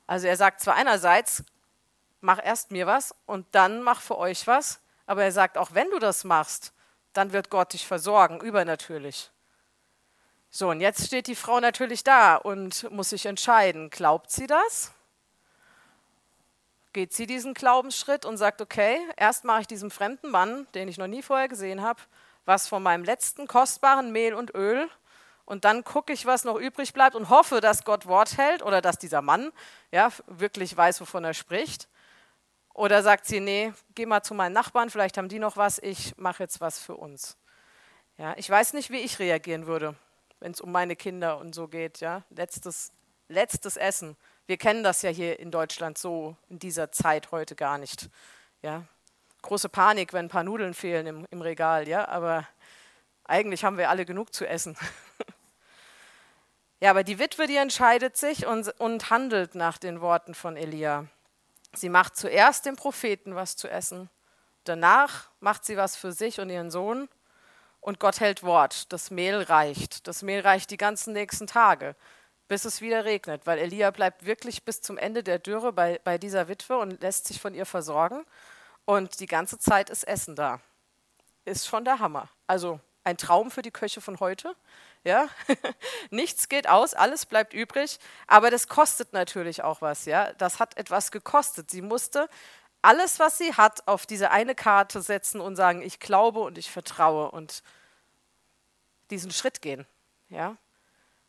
Also 0.07 0.27
er 0.27 0.39
sagt 0.39 0.63
zwar 0.63 0.75
einerseits, 0.75 1.45
mach 2.21 2.45
erst 2.45 2.71
mir 2.71 2.87
was 2.87 3.15
und 3.27 3.47
dann 3.53 3.83
mach 3.83 4.01
für 4.01 4.19
euch 4.19 4.47
was, 4.47 4.81
aber 5.07 5.25
er 5.25 5.33
sagt, 5.33 5.59
auch 5.59 5.75
wenn 5.75 5.91
du 5.91 5.99
das 5.99 6.25
machst, 6.25 6.73
dann 7.13 7.33
wird 7.33 7.51
Gott 7.51 7.73
dich 7.73 7.87
versorgen, 7.87 8.41
übernatürlich. 8.41 9.31
So, 10.51 10.71
und 10.71 10.81
jetzt 10.81 11.07
steht 11.07 11.27
die 11.27 11.35
Frau 11.35 11.61
natürlich 11.61 12.05
da 12.05 12.37
und 12.37 12.91
muss 12.91 13.11
sich 13.11 13.27
entscheiden, 13.27 13.91
glaubt 13.91 14.31
sie 14.31 14.47
das? 14.47 14.93
Geht 16.93 17.13
sie 17.13 17.27
diesen 17.27 17.55
Glaubensschritt 17.55 18.25
und 18.25 18.39
sagt, 18.39 18.61
okay, 18.61 18.99
erst 19.17 19.45
mache 19.45 19.63
ich 19.63 19.67
diesem 19.67 19.91
fremden 19.91 20.31
Mann, 20.31 20.67
den 20.75 20.89
ich 20.89 20.99
noch 20.99 21.07
nie 21.07 21.23
vorher 21.23 21.49
gesehen 21.49 21.83
habe, 21.83 22.01
was 22.45 22.67
von 22.67 22.83
meinem 22.83 23.05
letzten 23.05 23.47
kostbaren 23.47 24.11
Mehl 24.11 24.35
und 24.35 24.55
Öl 24.55 24.89
und 25.49 25.65
dann 25.65 25.83
gucke 25.83 26.13
ich, 26.13 26.27
was 26.27 26.45
noch 26.45 26.57
übrig 26.57 26.93
bleibt 26.93 27.17
und 27.17 27.31
hoffe, 27.31 27.63
dass 27.63 27.85
Gott 27.85 28.05
Wort 28.05 28.37
hält 28.37 28.63
oder 28.63 28.83
dass 28.83 28.99
dieser 28.99 29.23
Mann 29.23 29.51
ja, 29.91 30.11
wirklich 30.27 30.77
weiß, 30.77 31.01
wovon 31.01 31.25
er 31.25 31.33
spricht. 31.33 31.89
Oder 32.79 33.03
sagt 33.03 33.27
sie, 33.27 33.41
nee, 33.41 33.73
geh 33.95 34.07
mal 34.07 34.23
zu 34.23 34.35
meinen 34.35 34.53
Nachbarn, 34.53 34.91
vielleicht 34.91 35.19
haben 35.19 35.29
die 35.29 35.39
noch 35.39 35.57
was, 35.57 35.79
ich 35.79 36.17
mache 36.17 36.43
jetzt 36.43 36.61
was 36.61 36.79
für 36.79 36.97
uns. 36.97 37.37
Ja, 38.17 38.35
ich 38.37 38.49
weiß 38.49 38.73
nicht, 38.73 38.91
wie 38.91 38.99
ich 38.99 39.19
reagieren 39.19 39.67
würde 39.67 39.97
wenn 40.41 40.53
es 40.53 40.61
um 40.61 40.73
meine 40.73 40.97
Kinder 40.97 41.39
und 41.39 41.55
so 41.55 41.69
geht. 41.69 42.01
Ja? 42.01 42.23
Letztes, 42.31 42.93
letztes 43.29 43.77
Essen. 43.77 44.17
Wir 44.47 44.57
kennen 44.57 44.83
das 44.83 45.03
ja 45.03 45.11
hier 45.11 45.39
in 45.39 45.51
Deutschland 45.51 45.99
so 45.99 46.37
in 46.49 46.59
dieser 46.59 46.93
Zeit 46.93 47.31
heute 47.33 47.55
gar 47.55 47.79
nicht. 47.79 48.09
Ja? 48.63 48.85
Große 49.43 49.69
Panik, 49.69 50.13
wenn 50.13 50.27
ein 50.27 50.31
paar 50.31 50.45
Nudeln 50.45 50.75
fehlen 50.75 51.07
im, 51.07 51.27
im 51.31 51.43
Regal, 51.43 51.87
ja, 51.87 52.09
aber 52.09 52.47
eigentlich 53.25 53.65
haben 53.65 53.79
wir 53.79 53.89
alle 53.89 54.05
genug 54.05 54.35
zu 54.35 54.47
essen. 54.47 54.77
ja, 56.81 56.91
aber 56.91 57.05
die 57.05 57.19
Witwe, 57.19 57.47
die 57.47 57.57
entscheidet 57.57 58.17
sich 58.17 58.47
und, 58.47 58.69
und 58.81 59.11
handelt 59.11 59.55
nach 59.55 59.79
den 59.79 60.01
Worten 60.01 60.35
von 60.35 60.57
Elia. 60.57 61.07
Sie 61.75 61.89
macht 61.89 62.17
zuerst 62.17 62.67
dem 62.67 62.77
Propheten 62.77 63.35
was 63.35 63.57
zu 63.57 63.69
essen, 63.69 64.09
danach 64.65 65.29
macht 65.41 65.65
sie 65.65 65.77
was 65.77 65.97
für 65.97 66.13
sich 66.13 66.41
und 66.41 66.51
ihren 66.51 66.71
Sohn 66.71 67.09
und 67.81 68.01
Gott 68.01 68.21
hält 68.21 68.43
Wort. 68.43 68.93
Das 68.93 69.11
Mehl 69.11 69.43
reicht. 69.43 70.07
Das 70.07 70.23
Mehl 70.23 70.41
reicht 70.41 70.71
die 70.71 70.77
ganzen 70.77 71.13
nächsten 71.13 71.47
Tage, 71.47 71.95
bis 72.49 72.65
es 72.65 72.81
wieder 72.81 73.05
regnet, 73.05 73.47
weil 73.47 73.59
Elia 73.59 73.91
bleibt 73.91 74.25
wirklich 74.25 74.65
bis 74.65 74.81
zum 74.81 74.99
Ende 74.99 75.23
der 75.23 75.39
Dürre 75.39 75.73
bei, 75.73 76.01
bei 76.05 76.19
dieser 76.19 76.49
Witwe 76.49 76.79
und 76.79 77.01
lässt 77.03 77.27
sich 77.27 77.41
von 77.41 77.55
ihr 77.55 77.67
versorgen. 77.67 78.25
Und 78.85 79.21
die 79.21 79.27
ganze 79.27 79.59
Zeit 79.59 79.91
ist 79.91 80.05
Essen 80.05 80.35
da. 80.35 80.61
Ist 81.45 81.67
schon 81.67 81.85
der 81.85 81.99
Hammer. 81.99 82.29
Also 82.47 82.81
ein 83.05 83.17
Traum 83.17 83.51
für 83.51 83.63
die 83.63 83.71
Köche 83.71 84.01
von 84.01 84.21
heute. 84.21 84.55
Ja? 85.05 85.29
Nichts 86.11 86.49
geht 86.49 86.69
aus, 86.69 86.95
alles 86.95 87.27
bleibt 87.27 87.55
übrig, 87.55 87.99
aber 88.27 88.51
das 88.51 88.69
kostet 88.69 89.13
natürlich 89.13 89.63
auch 89.63 89.81
was. 89.81 90.05
Ja? 90.05 90.33
Das 90.35 90.61
hat 90.61 90.77
etwas 90.77 91.11
gekostet. 91.11 91.71
Sie 91.71 91.83
musste 91.83 92.29
alles, 92.83 93.19
was 93.19 93.39
sie 93.39 93.55
hat, 93.55 93.87
auf 93.87 94.07
diese 94.07 94.31
eine 94.31 94.55
Karte 94.55 95.01
setzen 95.01 95.41
und 95.41 95.57
sagen, 95.57 95.83
ich 95.83 96.01
glaube 96.01 96.41
und 96.41 96.59
ich 96.59 96.71
vertraue 96.71 97.31
und 97.31 97.63
diesen 99.11 99.31
Schritt 99.31 99.63
gehen. 99.63 99.87
Ja? 100.29 100.57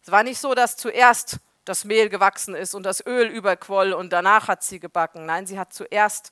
Es 0.04 0.12
war 0.12 0.24
nicht 0.24 0.40
so, 0.40 0.54
dass 0.54 0.78
zuerst 0.78 1.40
das 1.66 1.86
Mehl 1.86 2.10
gewachsen 2.10 2.56
ist 2.56 2.74
und 2.74 2.84
das 2.84 3.06
Öl 3.06 3.28
überquoll 3.28 3.94
und 3.94 4.12
danach 4.12 4.48
hat 4.48 4.64
sie 4.64 4.80
gebacken. 4.80 5.26
Nein, 5.26 5.46
sie 5.46 5.60
hat 5.60 5.74
zuerst 5.74 6.32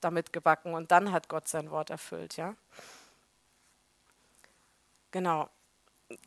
damit 0.00 0.32
gebacken 0.32 0.74
und 0.74 0.90
dann 0.90 1.12
hat 1.12 1.28
Gott 1.28 1.48
sein 1.48 1.70
Wort 1.70 1.90
erfüllt. 1.90 2.36
Ja? 2.36 2.54
Genau. 5.10 5.48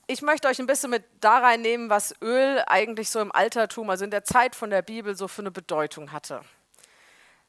Ich 0.08 0.22
möchte 0.22 0.48
euch 0.48 0.60
ein 0.60 0.68
bisschen 0.68 0.92
mit 0.92 1.04
da 1.22 1.40
reinnehmen, 1.40 1.90
was 1.90 2.14
Öl 2.22 2.62
eigentlich 2.68 3.10
so 3.10 3.20
im 3.20 3.32
Altertum, 3.32 3.90
also 3.90 4.04
in 4.06 4.12
der 4.12 4.24
Zeit 4.24 4.56
von 4.56 4.70
der 4.70 4.82
Bibel, 4.84 5.16
so 5.16 5.28
für 5.28 5.42
eine 5.42 5.52
Bedeutung 5.52 6.12
hatte. 6.12 6.42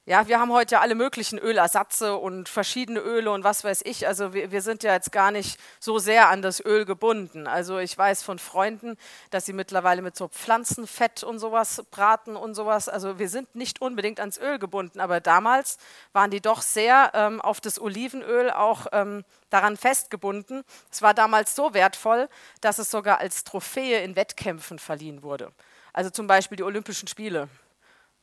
Ja, 0.05 0.27
wir 0.27 0.41
haben 0.41 0.51
heute 0.51 0.75
ja 0.75 0.81
alle 0.81 0.97
möglichen 0.97 1.39
Ölersatze 1.39 2.17
und 2.17 2.49
verschiedene 2.49 2.99
Öle 2.99 3.31
und 3.31 3.45
was 3.45 3.63
weiß 3.63 3.83
ich. 3.85 4.09
Also 4.09 4.35
wir, 4.35 4.51
wir, 4.51 4.61
sind 4.61 4.83
ja 4.83 4.95
jetzt 4.95 5.13
gar 5.13 5.31
nicht 5.31 5.61
so 5.79 6.01
sehr 6.01 6.29
an 6.29 6.43
das 6.43 6.59
Öl 6.65 6.85
gebunden. 6.85 7.47
Also 7.47 7.79
ich 7.79 7.97
weiß 7.97 8.25
von 8.25 8.41
Freunden, 8.41 8.97
dass 9.31 9.47
sie 9.47 9.53
mittlerweile 9.53 10.03
mit 10.03 10.17
so 10.17 10.27
Pflanzenfett 10.27 11.23
und 11.23 11.39
sowas 11.39 11.85
braten 11.93 12.35
und 12.35 12.57
sowas. 12.57 12.89
Also 12.89 13.21
wir 13.21 13.29
sind 13.29 13.55
nicht 13.55 13.81
unbedingt 13.81 14.19
ans 14.19 14.39
Öl 14.39 14.59
gebunden, 14.59 14.99
aber 14.99 15.21
damals 15.21 15.79
waren 16.13 16.33
die 16.33 16.41
doch 16.41 16.63
sehr 16.63 17.13
ähm, 17.15 17.41
auf 17.41 17.61
das 17.61 17.81
Olivenöl 17.81 18.51
auch 18.51 18.89
ähm, 18.91 19.25
daran 19.51 19.77
festgebunden. 19.77 20.65
Es 20.91 21.03
war 21.03 21.15
damals 21.15 21.55
so 21.55 21.75
wertvoll, 21.75 22.29
dass 22.61 22.81
es 22.81 22.91
sogar 22.91 23.19
als 23.19 23.45
Trophäe 23.45 24.03
in 24.03 24.17
Wettkämpfen 24.17 24.81
verliehen 24.81 25.23
wurde. 25.23 25.53
Also 25.93 26.11
zum 26.11 26.27
Beispiel 26.27 26.57
die 26.57 26.65
Olympischen 26.65 27.07
Spiele 27.07 27.49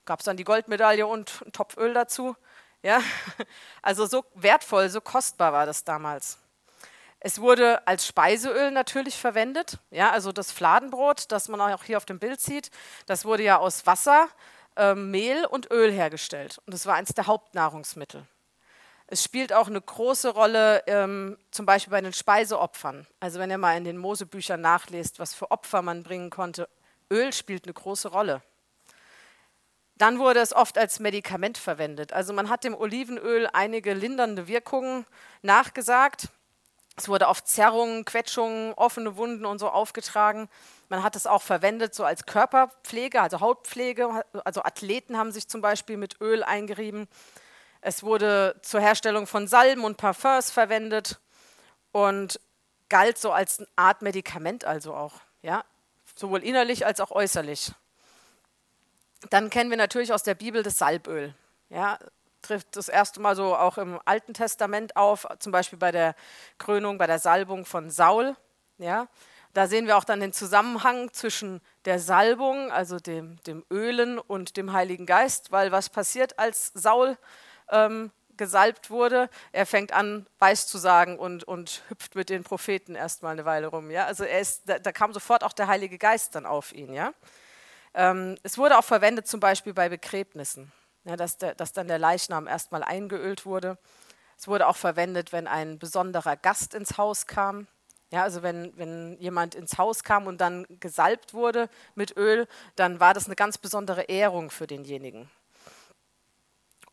gab 0.09 0.21
es 0.21 0.25
dann 0.25 0.37
die 0.37 0.43
Goldmedaille 0.43 1.05
und 1.05 1.43
ein 1.45 1.51
Topf 1.51 1.77
Öl 1.77 1.93
dazu. 1.93 2.35
Ja? 2.81 2.99
Also 3.83 4.07
so 4.07 4.25
wertvoll, 4.33 4.89
so 4.89 5.01
kostbar 5.01 5.53
war 5.53 5.67
das 5.67 5.83
damals. 5.83 6.39
Es 7.19 7.39
wurde 7.39 7.87
als 7.87 8.07
Speiseöl 8.07 8.71
natürlich 8.71 9.15
verwendet. 9.15 9.77
Ja, 9.91 10.09
also 10.09 10.31
das 10.31 10.51
Fladenbrot, 10.51 11.31
das 11.31 11.47
man 11.47 11.61
auch 11.61 11.83
hier 11.83 11.97
auf 11.97 12.05
dem 12.05 12.17
Bild 12.17 12.41
sieht, 12.41 12.71
das 13.05 13.23
wurde 13.23 13.43
ja 13.43 13.57
aus 13.59 13.85
Wasser, 13.85 14.29
äh, 14.75 14.95
Mehl 14.95 15.45
und 15.45 15.69
Öl 15.69 15.91
hergestellt. 15.91 16.59
Und 16.65 16.73
das 16.73 16.87
war 16.87 16.95
eines 16.95 17.13
der 17.13 17.27
Hauptnahrungsmittel. 17.27 18.25
Es 19.05 19.23
spielt 19.23 19.53
auch 19.53 19.67
eine 19.67 19.81
große 19.81 20.29
Rolle, 20.29 20.81
ähm, 20.87 21.37
zum 21.51 21.67
Beispiel 21.67 21.91
bei 21.91 22.01
den 22.01 22.13
Speiseopfern. 22.13 23.05
Also 23.19 23.37
wenn 23.37 23.51
ihr 23.51 23.59
mal 23.59 23.77
in 23.77 23.83
den 23.83 23.97
Mosebüchern 23.97 24.59
nachlest, 24.59 25.19
was 25.19 25.35
für 25.35 25.51
Opfer 25.51 25.83
man 25.83 26.01
bringen 26.01 26.31
konnte, 26.31 26.67
Öl 27.11 27.31
spielt 27.31 27.65
eine 27.65 27.73
große 27.73 28.07
Rolle. 28.07 28.41
Dann 29.99 30.17
wurde 30.17 30.39
es 30.39 30.53
oft 30.53 30.77
als 30.77 30.99
Medikament 31.01 31.57
verwendet. 31.57 32.13
Also 32.13 32.31
man 32.31 32.49
hat 32.49 32.63
dem 32.63 32.73
Olivenöl 32.73 33.49
einige 33.51 33.93
lindernde 33.93 34.47
Wirkungen 34.47 35.05
nachgesagt. 35.41 36.29
Es 36.95 37.09
wurde 37.09 37.27
auf 37.27 37.43
Zerrungen, 37.43 38.05
Quetschungen, 38.05 38.73
offene 38.75 39.17
Wunden 39.17 39.45
und 39.45 39.59
so 39.59 39.69
aufgetragen. 39.69 40.49
Man 40.87 41.03
hat 41.03 41.17
es 41.17 41.27
auch 41.27 41.41
verwendet 41.41 41.93
so 41.93 42.05
als 42.05 42.25
Körperpflege, 42.25 43.21
also 43.21 43.41
Hautpflege. 43.41 44.23
Also 44.45 44.63
Athleten 44.63 45.17
haben 45.17 45.33
sich 45.33 45.49
zum 45.49 45.59
Beispiel 45.59 45.97
mit 45.97 46.21
Öl 46.21 46.43
eingerieben. 46.43 47.09
Es 47.81 48.01
wurde 48.01 48.57
zur 48.61 48.79
Herstellung 48.79 49.27
von 49.27 49.49
Salben 49.49 49.83
und 49.83 49.97
Parfums 49.97 50.49
verwendet 50.49 51.19
und 51.91 52.39
galt 52.87 53.17
so 53.17 53.33
als 53.33 53.59
eine 53.59 53.67
Art 53.75 54.01
Medikament 54.01 54.63
also 54.63 54.93
auch, 54.93 55.15
ja, 55.41 55.65
sowohl 56.15 56.41
innerlich 56.41 56.85
als 56.85 57.01
auch 57.01 57.11
äußerlich. 57.11 57.73
Dann 59.29 59.49
kennen 59.49 59.69
wir 59.69 59.77
natürlich 59.77 60.13
aus 60.13 60.23
der 60.23 60.35
Bibel 60.35 60.63
das 60.63 60.77
Salböl. 60.77 61.33
Ja, 61.69 61.99
trifft 62.41 62.75
das 62.75 62.87
erste 62.87 63.19
Mal 63.19 63.35
so 63.35 63.55
auch 63.55 63.77
im 63.77 63.99
Alten 64.05 64.33
Testament 64.33 64.95
auf, 64.95 65.27
zum 65.39 65.51
Beispiel 65.51 65.77
bei 65.77 65.91
der 65.91 66.15
Krönung, 66.57 66.97
bei 66.97 67.07
der 67.07 67.19
Salbung 67.19 67.65
von 67.65 67.89
Saul. 67.89 68.35
Ja, 68.77 69.07
da 69.53 69.67
sehen 69.67 69.87
wir 69.87 69.97
auch 69.97 70.03
dann 70.03 70.19
den 70.19 70.31
Zusammenhang 70.31 71.11
zwischen 71.11 71.61
der 71.85 71.99
Salbung, 71.99 72.71
also 72.71 72.97
dem, 72.97 73.41
dem 73.43 73.65
Ölen 73.71 74.19
und 74.19 74.57
dem 74.57 74.73
Heiligen 74.73 75.05
Geist, 75.05 75.51
weil 75.51 75.71
was 75.71 75.89
passiert, 75.89 76.37
als 76.37 76.71
Saul 76.75 77.17
ähm, 77.69 78.11
gesalbt 78.37 78.89
wurde? 78.89 79.29
Er 79.51 79.65
fängt 79.65 79.91
an, 79.91 80.27
weiß 80.37 80.67
zu 80.67 80.77
sagen 80.77 81.19
und, 81.19 81.43
und 81.43 81.83
hüpft 81.89 82.15
mit 82.15 82.29
den 82.29 82.43
Propheten 82.43 82.95
erstmal 82.95 83.33
eine 83.33 83.45
Weile 83.45 83.67
rum. 83.67 83.91
Ja? 83.91 84.05
Also 84.05 84.23
ist, 84.23 84.69
da, 84.69 84.79
da 84.79 84.91
kam 84.91 85.13
sofort 85.13 85.43
auch 85.43 85.53
der 85.53 85.67
Heilige 85.67 85.97
Geist 85.97 86.35
dann 86.35 86.45
auf 86.45 86.71
ihn. 86.71 86.93
Ja? 86.93 87.13
Ähm, 87.93 88.35
es 88.43 88.57
wurde 88.57 88.77
auch 88.77 88.83
verwendet 88.83 89.27
zum 89.27 89.39
Beispiel 89.39 89.73
bei 89.73 89.89
Begräbnissen, 89.89 90.71
ja, 91.05 91.15
dass, 91.15 91.37
der, 91.37 91.55
dass 91.55 91.73
dann 91.73 91.87
der 91.87 91.99
Leichnam 91.99 92.47
erstmal 92.47 92.83
eingeölt 92.83 93.45
wurde. 93.45 93.77
Es 94.37 94.47
wurde 94.47 94.67
auch 94.67 94.77
verwendet, 94.77 95.31
wenn 95.33 95.47
ein 95.47 95.79
besonderer 95.79 96.37
Gast 96.37 96.73
ins 96.73 96.97
Haus 96.97 97.27
kam. 97.27 97.67
Ja, 98.11 98.23
also 98.23 98.41
wenn, 98.41 98.75
wenn 98.77 99.17
jemand 99.19 99.53
ins 99.53 99.77
Haus 99.77 100.03
kam 100.03 100.25
und 100.27 100.41
dann 100.41 100.65
gesalbt 100.79 101.33
wurde 101.33 101.69
mit 101.93 102.17
Öl, 102.17 102.47
dann 102.75 102.99
war 102.99 103.13
das 103.13 103.25
eine 103.25 103.35
ganz 103.35 103.57
besondere 103.57 104.03
Ehrung 104.03 104.49
für 104.49 104.65
denjenigen. 104.65 105.29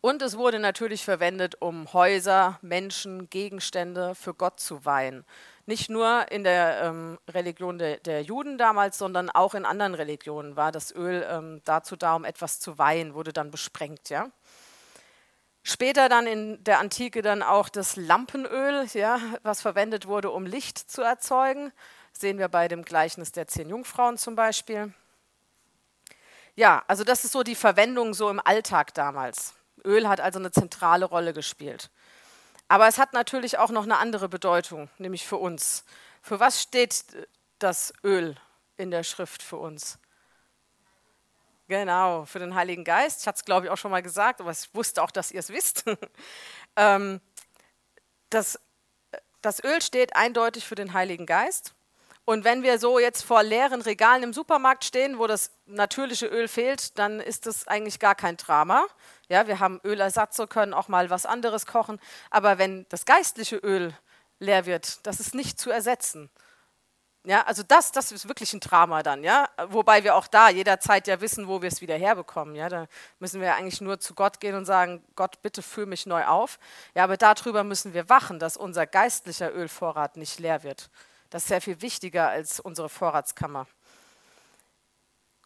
Und 0.03 0.23
es 0.23 0.37
wurde 0.37 0.59
natürlich 0.59 1.05
verwendet, 1.05 1.61
um 1.61 1.93
Häuser, 1.93 2.59
Menschen, 2.61 3.31
Gegenstände 3.31 4.15
für 4.15 4.35
Gott 4.35 4.61
zu 4.61 4.85
weihen 4.85 5.25
nicht 5.67 5.91
nur 5.91 6.31
in 6.31 6.45
der 6.45 6.83
ähm, 6.83 7.19
Religion 7.29 7.79
der, 7.79 7.99
der, 7.99 8.23
Juden 8.23 8.57
damals, 8.57 8.99
sondern 8.99 9.31
auch 9.31 9.55
in 9.55 9.65
anderen 9.65 9.95
Religionen 9.95 10.57
war 10.57 10.71
das 10.71 10.95
Öl 10.95 11.27
ähm, 11.29 11.61
dazu 11.65 11.97
da, 11.97 12.15
um 12.15 12.25
etwas 12.25 12.61
zu 12.61 12.79
weihen, 12.79 13.15
wurde 13.15 13.33
dann 13.33 13.51
besprengt. 13.51 14.09
Ja? 14.09 14.31
Später 15.65 16.09
dann 16.09 16.29
in 16.29 16.63
der 16.63 16.79
Antike 16.79 17.21
dann 17.21 17.43
auch 17.43 17.69
das 17.69 17.97
Lampenöl, 17.97 18.87
ja, 18.93 19.19
was 19.43 19.61
verwendet 19.61 20.07
wurde, 20.07 20.31
um 20.31 20.47
Licht 20.47 20.79
zu 20.79 21.03
erzeugen. 21.03 21.73
sehen 22.13 22.39
wir 22.39 22.49
bei 22.49 22.69
dem 22.69 22.85
Gleichnis 22.85 23.33
der 23.33 23.49
zehn 23.49 23.69
Jungfrauen 23.69 24.17
zum 24.17 24.37
Beispiel. 24.37 24.95
Ja, 26.55 26.85
also 26.87 27.03
das 27.03 27.25
ist 27.25 27.33
so 27.33 27.43
die 27.43 27.57
Verwendung 27.57 28.15
so 28.15 28.31
im 28.31 28.41
Alltag 28.43 28.95
damals. 28.95 29.55
Öl 29.85 30.09
hat 30.09 30.21
also 30.21 30.39
eine 30.39 30.53
zentrale 30.53 31.05
Rolle 31.05 31.33
gespielt. 31.33 31.91
Aber 32.69 32.89
es 32.89 32.99
hat 32.99 33.13
natürlich 33.13 33.59
auch 33.59 33.71
noch 33.71 33.85
eine 33.85 33.99
andere 33.99 34.29
Bedeutung, 34.29 34.91
nämlich 34.99 35.27
für 35.27 35.37
uns. 35.37 35.85
Für 36.21 36.41
was 36.41 36.61
steht 36.63 37.05
das 37.59 37.93
Öl 38.03 38.37
in 38.77 38.91
der 38.91 39.05
Schrift 39.05 39.43
für 39.43 39.57
uns? 39.57 39.99
Genau, 41.69 42.25
für 42.25 42.39
den 42.39 42.55
Heiligen 42.55 42.85
Geist. 42.85 43.23
Ich 43.23 43.27
hatte 43.27 43.39
es, 43.39 43.45
glaube 43.45 43.67
ich, 43.67 43.73
auch 43.73 43.77
schon 43.77 43.91
mal 43.91 44.03
gesagt, 44.03 44.41
aber 44.41 44.53
ich 44.53 44.73
wusste 44.73 45.03
auch, 45.03 45.11
dass 45.11 45.31
ihr 45.33 45.41
es 45.41 45.51
wisst. 45.51 45.85
Ähm, 46.79 47.23
das, 48.29 48.61
das 49.41 49.65
Öl 49.65 49.81
steht 49.81 50.15
eindeutig 50.15 50.67
für 50.67 50.75
den 50.75 50.93
Heiligen 50.93 51.25
Geist. 51.25 51.76
Und 52.27 52.43
wenn 52.43 52.65
wir 52.65 52.81
so 52.81 52.99
jetzt 52.99 53.23
vor 53.23 53.45
leeren 53.45 53.81
Regalen 53.81 54.25
im 54.25 54.33
Supermarkt 54.33 54.85
stehen, 54.85 55.21
wo 55.21 55.29
das 55.29 55.53
natürliche 55.67 56.27
Öl 56.27 56.49
fehlt, 56.49 56.99
dann 56.99 57.21
ist 57.21 57.47
das 57.47 57.69
eigentlich 57.69 58.01
gar 58.01 58.17
kein 58.17 58.37
Drama. 58.37 58.85
Ja, 59.29 59.47
wir 59.47 59.61
haben 59.61 59.81
Ölersatz, 59.85 60.37
so 60.37 60.49
können 60.49 60.75
auch 60.75 60.89
mal 60.89 61.09
was 61.09 61.25
anderes 61.25 61.67
kochen. 61.67 62.01
Aber 62.31 62.59
wenn 62.59 62.85
das 62.89 63.05
geistliche 63.05 63.57
Öl 63.57 63.95
leer 64.41 64.67
wird, 64.67 65.07
das 65.07 65.21
ist 65.21 65.37
nicht 65.37 65.61
zu 65.61 65.71
ersetzen. 65.71 66.29
Ja, 67.25 67.43
also 67.43 67.63
das, 67.63 67.93
das 67.93 68.11
ist 68.11 68.27
wirklich 68.27 68.53
ein 68.53 68.61
Drama 68.61 69.05
dann, 69.05 69.23
ja. 69.23 69.49
Wobei 69.69 70.03
wir 70.03 70.17
auch 70.17 70.27
da 70.27 70.49
jederzeit 70.49 71.07
ja 71.07 71.21
wissen, 71.21 71.47
wo 71.47 71.63
wir 71.63 71.69
es 71.69 71.81
wieder 71.81 71.97
herbekommen. 71.97 72.57
Ja, 72.57 72.69
da 72.69 72.87
müssen 73.21 73.41
wir 73.41 73.55
eigentlich 73.55 73.81
nur 73.81 74.01
zu 74.01 74.15
Gott 74.15 74.41
gehen 74.41 74.57
und 74.57 74.65
sagen: 74.65 75.05
Gott, 75.15 75.43
bitte 75.43 75.63
füll 75.63 75.87
mich 75.87 76.07
neu 76.07 76.25
auf. 76.25 76.59
Ja, 76.95 77.05
aber 77.05 77.17
darüber 77.17 77.63
müssen 77.63 77.95
wir 77.95 78.09
wachen, 78.09 78.41
dass 78.41 78.57
unser 78.57 78.87
geistlicher 78.87 79.55
Ölvorrat 79.55 80.17
nicht 80.17 80.41
leer 80.41 80.65
wird. 80.65 80.91
Das 81.31 81.43
ist 81.43 81.49
sehr 81.49 81.61
viel 81.61 81.81
wichtiger 81.83 82.29
als 82.29 82.61
unsere 82.61 82.89
Vorratskammer. 82.89 83.67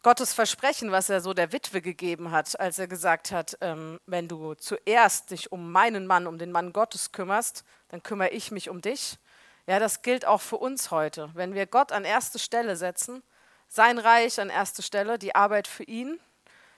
Gottes 0.03 0.33
Versprechen, 0.33 0.91
was 0.91 1.09
er 1.09 1.21
so 1.21 1.33
der 1.33 1.51
Witwe 1.51 1.79
gegeben 1.79 2.31
hat, 2.31 2.59
als 2.59 2.79
er 2.79 2.87
gesagt 2.87 3.31
hat, 3.31 3.55
ähm, 3.61 3.99
wenn 4.07 4.27
du 4.27 4.55
zuerst 4.55 5.29
dich 5.29 5.51
um 5.51 5.71
meinen 5.71 6.07
Mann, 6.07 6.25
um 6.25 6.39
den 6.39 6.51
Mann 6.51 6.73
Gottes 6.73 7.11
kümmerst, 7.11 7.63
dann 7.89 8.01
kümmere 8.01 8.29
ich 8.29 8.49
mich 8.49 8.69
um 8.69 8.81
dich. 8.81 9.19
Ja, 9.67 9.77
das 9.77 10.01
gilt 10.01 10.25
auch 10.25 10.41
für 10.41 10.57
uns 10.57 10.89
heute. 10.89 11.29
Wenn 11.35 11.53
wir 11.53 11.67
Gott 11.67 11.91
an 11.91 12.03
erste 12.03 12.39
Stelle 12.39 12.75
setzen, 12.75 13.21
sein 13.67 13.99
Reich 13.99 14.39
an 14.39 14.49
erste 14.49 14.81
Stelle, 14.81 15.19
die 15.19 15.35
Arbeit 15.35 15.67
für 15.67 15.83
ihn, 15.83 16.19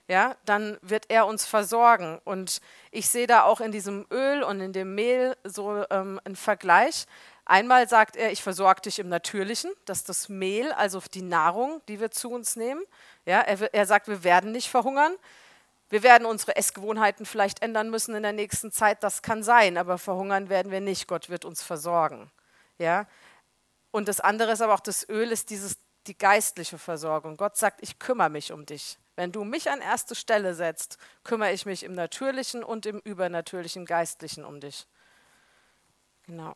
ja, 0.10 0.36
dann 0.43 0.77
wird 0.81 1.05
er 1.10 1.25
uns 1.25 1.45
versorgen. 1.45 2.19
Und 2.25 2.60
ich 2.91 3.10
sehe 3.10 3.25
da 3.25 3.43
auch 3.43 3.62
in 3.62 3.72
diesem 3.72 4.05
Öl 4.12 4.43
und 4.43 4.60
in 4.60 4.74
dem 4.74 4.95
Mehl 4.95 5.38
so 5.45 5.86
ähm, 5.89 6.19
einen 6.25 6.36
Vergleich. 6.36 7.05
Einmal 7.45 7.89
sagt 7.89 8.15
er, 8.15 8.31
ich 8.31 8.41
versorge 8.41 8.81
dich 8.81 9.00
im 9.00 9.09
Natürlichen, 9.09 9.71
das 9.85 10.00
ist 10.00 10.09
das 10.09 10.29
Mehl, 10.29 10.71
also 10.71 11.01
die 11.13 11.21
Nahrung, 11.21 11.81
die 11.89 12.00
wir 12.00 12.09
zu 12.09 12.31
uns 12.31 12.55
nehmen. 12.55 12.81
Ja, 13.25 13.41
er, 13.41 13.73
er 13.73 13.85
sagt, 13.85 14.07
wir 14.07 14.23
werden 14.23 14.51
nicht 14.51 14.69
verhungern. 14.69 15.13
Wir 15.89 16.03
werden 16.03 16.25
unsere 16.25 16.55
Essgewohnheiten 16.55 17.25
vielleicht 17.25 17.62
ändern 17.62 17.89
müssen 17.89 18.15
in 18.15 18.23
der 18.23 18.31
nächsten 18.31 18.71
Zeit, 18.71 19.03
das 19.03 19.21
kann 19.21 19.43
sein, 19.43 19.77
aber 19.77 19.97
verhungern 19.97 20.50
werden 20.50 20.71
wir 20.71 20.81
nicht. 20.81 21.07
Gott 21.07 21.29
wird 21.29 21.45
uns 21.45 21.62
versorgen. 21.62 22.31
Ja? 22.79 23.07
Und 23.91 24.07
das 24.07 24.19
andere 24.19 24.53
ist 24.53 24.62
aber 24.62 24.73
auch, 24.73 24.79
das 24.79 25.07
Öl 25.07 25.31
ist 25.31 25.50
dieses, 25.50 25.77
die 26.07 26.17
geistliche 26.17 26.77
Versorgung. 26.77 27.38
Gott 27.38 27.57
sagt, 27.57 27.83
ich 27.83 28.00
kümmere 28.00 28.29
mich 28.29 28.51
um 28.51 28.65
dich. 28.65 28.97
Wenn 29.15 29.31
du 29.31 29.43
mich 29.43 29.69
an 29.69 29.81
erste 29.81 30.15
Stelle 30.15 30.55
setzt, 30.55 30.97
kümmere 31.23 31.51
ich 31.51 31.65
mich 31.65 31.83
im 31.83 31.93
Natürlichen 31.93 32.63
und 32.63 32.85
im 32.85 33.00
Übernatürlichen 33.00 33.85
Geistlichen 33.85 34.45
um 34.45 34.59
dich. 34.59 34.88
Genau. 36.25 36.55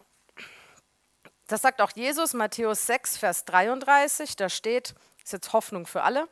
Das 1.47 1.61
sagt 1.61 1.79
auch 1.79 1.91
Jesus, 1.95 2.33
Matthäus 2.33 2.85
6, 2.87 3.17
Vers 3.17 3.45
33. 3.45 4.35
Da 4.35 4.49
steht, 4.49 4.93
ist 5.23 5.31
jetzt 5.31 5.53
Hoffnung 5.53 5.87
für 5.87 6.03
alle, 6.03 6.27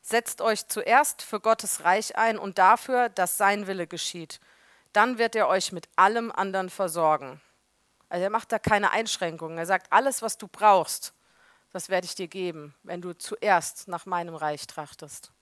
setzt 0.00 0.40
euch 0.40 0.68
zuerst 0.68 1.22
für 1.22 1.40
Gottes 1.40 1.82
Reich 1.82 2.16
ein 2.16 2.38
und 2.38 2.56
dafür, 2.58 3.08
dass 3.08 3.36
sein 3.36 3.66
Wille 3.66 3.88
geschieht. 3.88 4.38
Dann 4.92 5.18
wird 5.18 5.34
er 5.34 5.48
euch 5.48 5.72
mit 5.72 5.88
allem 5.96 6.30
anderen 6.30 6.70
versorgen. 6.70 7.40
Also 8.08 8.22
er 8.22 8.30
macht 8.30 8.52
da 8.52 8.60
keine 8.60 8.92
Einschränkungen. 8.92 9.58
Er 9.58 9.66
sagt, 9.66 9.92
alles, 9.92 10.22
was 10.22 10.38
du 10.38 10.46
brauchst, 10.46 11.14
das 11.72 11.88
werde 11.88 12.04
ich 12.04 12.14
dir 12.14 12.28
geben, 12.28 12.76
wenn 12.84 13.02
du 13.02 13.12
zuerst 13.12 13.88
nach 13.88 14.06
meinem 14.06 14.36
Reich 14.36 14.68
trachtest. 14.68 15.32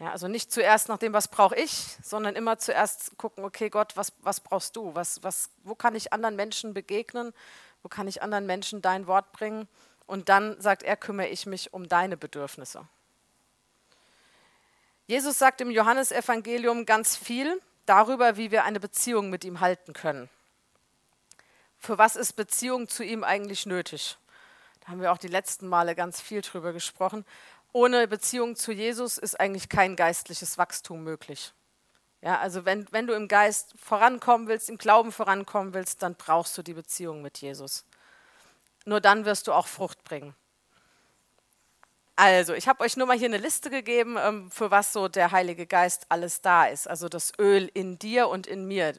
Ja, 0.00 0.10
also 0.10 0.26
nicht 0.26 0.50
zuerst 0.50 0.88
nach 0.88 0.98
dem, 0.98 1.12
was 1.12 1.28
brauche 1.28 1.54
ich, 1.54 1.96
sondern 2.02 2.34
immer 2.34 2.58
zuerst 2.58 3.16
gucken, 3.16 3.44
okay 3.44 3.70
Gott, 3.70 3.96
was, 3.96 4.12
was 4.18 4.40
brauchst 4.40 4.74
du? 4.74 4.92
Was, 4.96 5.22
was, 5.22 5.50
wo 5.62 5.76
kann 5.76 5.94
ich 5.94 6.12
anderen 6.12 6.34
Menschen 6.34 6.74
begegnen? 6.74 7.32
Wo 7.84 7.88
kann 7.88 8.08
ich 8.08 8.22
anderen 8.22 8.46
Menschen 8.46 8.80
dein 8.80 9.06
Wort 9.06 9.30
bringen? 9.32 9.68
Und 10.06 10.30
dann 10.30 10.58
sagt 10.58 10.82
er, 10.82 10.96
kümmere 10.96 11.28
ich 11.28 11.44
mich 11.44 11.74
um 11.74 11.86
deine 11.86 12.16
Bedürfnisse. 12.16 12.88
Jesus 15.06 15.38
sagt 15.38 15.60
im 15.60 15.70
Johannesevangelium 15.70 16.86
ganz 16.86 17.14
viel 17.14 17.60
darüber, 17.84 18.38
wie 18.38 18.50
wir 18.50 18.64
eine 18.64 18.80
Beziehung 18.80 19.28
mit 19.28 19.44
ihm 19.44 19.60
halten 19.60 19.92
können. 19.92 20.30
Für 21.78 21.98
was 21.98 22.16
ist 22.16 22.32
Beziehung 22.32 22.88
zu 22.88 23.04
ihm 23.04 23.22
eigentlich 23.22 23.66
nötig? 23.66 24.16
Da 24.80 24.88
haben 24.88 25.02
wir 25.02 25.12
auch 25.12 25.18
die 25.18 25.28
letzten 25.28 25.68
Male 25.68 25.94
ganz 25.94 26.22
viel 26.22 26.40
drüber 26.40 26.72
gesprochen. 26.72 27.26
Ohne 27.72 28.08
Beziehung 28.08 28.56
zu 28.56 28.72
Jesus 28.72 29.18
ist 29.18 29.38
eigentlich 29.38 29.68
kein 29.68 29.94
geistliches 29.94 30.56
Wachstum 30.56 31.04
möglich. 31.04 31.52
Ja, 32.24 32.38
also 32.38 32.64
wenn, 32.64 32.86
wenn 32.90 33.06
du 33.06 33.12
im 33.12 33.28
Geist 33.28 33.74
vorankommen 33.78 34.48
willst, 34.48 34.70
im 34.70 34.78
Glauben 34.78 35.12
vorankommen 35.12 35.74
willst, 35.74 36.02
dann 36.02 36.14
brauchst 36.14 36.56
du 36.56 36.62
die 36.62 36.72
Beziehung 36.72 37.20
mit 37.20 37.36
Jesus. 37.36 37.84
Nur 38.86 39.02
dann 39.02 39.26
wirst 39.26 39.46
du 39.46 39.52
auch 39.52 39.66
Frucht 39.66 40.02
bringen. 40.04 40.34
Also, 42.16 42.54
ich 42.54 42.66
habe 42.66 42.82
euch 42.82 42.96
nur 42.96 43.06
mal 43.06 43.18
hier 43.18 43.28
eine 43.28 43.36
Liste 43.36 43.68
gegeben, 43.68 44.16
ähm, 44.18 44.50
für 44.50 44.70
was 44.70 44.94
so 44.94 45.08
der 45.08 45.32
Heilige 45.32 45.66
Geist 45.66 46.06
alles 46.08 46.40
da 46.40 46.64
ist. 46.64 46.88
Also 46.88 47.10
das 47.10 47.32
Öl 47.38 47.70
in 47.74 47.98
dir 47.98 48.28
und 48.28 48.46
in 48.46 48.66
mir. 48.66 48.98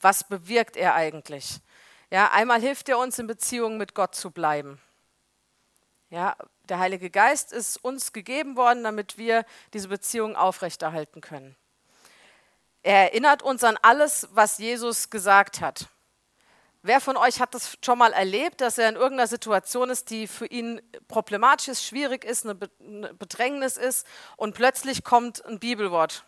Was 0.00 0.22
bewirkt 0.22 0.76
er 0.76 0.94
eigentlich? 0.94 1.60
Ja, 2.08 2.30
einmal 2.30 2.60
hilft 2.60 2.88
er 2.88 2.98
uns 2.98 3.18
in 3.18 3.26
Beziehung 3.26 3.78
mit 3.78 3.94
Gott 3.96 4.14
zu 4.14 4.30
bleiben. 4.30 4.80
Ja, 6.10 6.36
der 6.68 6.78
Heilige 6.78 7.10
Geist 7.10 7.52
ist 7.52 7.82
uns 7.82 8.12
gegeben 8.12 8.56
worden, 8.56 8.84
damit 8.84 9.18
wir 9.18 9.44
diese 9.74 9.88
Beziehung 9.88 10.36
aufrechterhalten 10.36 11.20
können. 11.20 11.56
Er 12.88 13.12
erinnert 13.12 13.42
uns 13.42 13.64
an 13.64 13.76
alles, 13.82 14.28
was 14.32 14.56
Jesus 14.56 15.10
gesagt 15.10 15.60
hat. 15.60 15.88
Wer 16.80 17.02
von 17.02 17.18
euch 17.18 17.38
hat 17.38 17.52
das 17.52 17.76
schon 17.84 17.98
mal 17.98 18.14
erlebt, 18.14 18.62
dass 18.62 18.78
er 18.78 18.88
in 18.88 18.94
irgendeiner 18.94 19.26
Situation 19.26 19.90
ist, 19.90 20.08
die 20.08 20.26
für 20.26 20.46
ihn 20.46 20.80
problematisch 21.06 21.68
ist, 21.68 21.84
schwierig 21.84 22.24
ist, 22.24 22.46
eine 22.46 22.54
Bedrängnis 22.54 23.76
ist 23.76 24.06
und 24.38 24.54
plötzlich 24.54 25.04
kommt 25.04 25.44
ein 25.44 25.58
Bibelwort, 25.58 26.24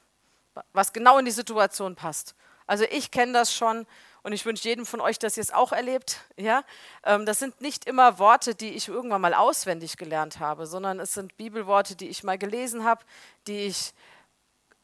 was 0.75 0.93
genau 0.93 1.17
in 1.17 1.25
die 1.25 1.31
Situation 1.31 1.97
passt? 1.97 2.35
Also 2.67 2.85
ich 2.91 3.11
kenne 3.11 3.33
das 3.33 3.55
schon 3.55 3.87
und 4.23 4.35
ich 4.35 4.45
wünsche 4.45 4.69
jedem 4.69 4.85
von 4.85 5.01
euch, 5.01 5.19
dass 5.19 5.39
ihr 5.39 5.43
es 5.43 5.55
auch 5.55 5.73
erlebt. 5.73 6.19
Ja? 6.37 6.63
Ähm, 7.05 7.25
das 7.25 7.39
sind 7.39 7.63
nicht 7.63 7.87
immer 7.87 8.19
Worte, 8.19 8.55
die 8.55 8.75
ich 8.75 8.89
irgendwann 8.89 9.23
mal 9.23 9.33
auswendig 9.33 9.97
gelernt 9.97 10.41
habe, 10.41 10.67
sondern 10.67 11.01
es 11.01 11.15
sind 11.15 11.39
Bibelworte, 11.39 11.97
die 11.97 12.11
ich 12.11 12.23
mal 12.23 12.37
gelesen 12.37 12.85
habe, 12.85 13.03
die 13.47 13.61
ich 13.61 13.95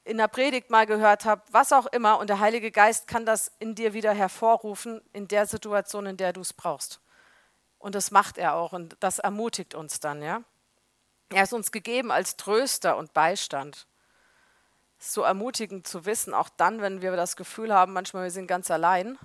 in 0.06 0.18
der 0.18 0.28
Predigt 0.28 0.70
mal 0.70 0.86
gehört 0.86 1.24
habe, 1.24 1.42
was 1.50 1.72
auch 1.72 1.86
immer, 1.86 2.18
und 2.20 2.30
der 2.30 2.38
Heilige 2.38 2.70
Geist 2.70 3.08
kann 3.08 3.26
das 3.26 3.50
in 3.58 3.74
dir 3.74 3.92
wieder 3.92 4.14
hervorrufen, 4.14 5.00
in 5.12 5.26
der 5.26 5.46
Situation, 5.46 6.06
in 6.06 6.16
der 6.16 6.32
du 6.32 6.42
es 6.42 6.52
brauchst. 6.52 7.00
Und 7.78 7.96
das 7.96 8.12
macht 8.12 8.38
er 8.38 8.54
auch 8.54 8.72
und 8.72 8.96
das 9.00 9.18
ermutigt 9.18 9.74
uns 9.74 9.98
dann, 9.98 10.22
ja. 10.22 10.42
Er 11.30 11.42
ist 11.42 11.52
uns 11.52 11.72
gegeben 11.72 12.12
als 12.12 12.36
Tröster 12.36 12.96
und 12.96 13.12
Beistand. 13.14 13.88
so 14.98 15.22
ermutigend 15.22 15.86
zu 15.86 16.06
wissen, 16.06 16.34
auch 16.34 16.48
dann, 16.48 16.80
wenn 16.80 17.02
wir 17.02 17.14
das 17.16 17.36
Gefühl 17.36 17.72
haben, 17.74 17.92
manchmal 17.92 18.24
wir 18.24 18.30
sind 18.30 18.46
ganz 18.46 18.70
allein. 18.70 19.18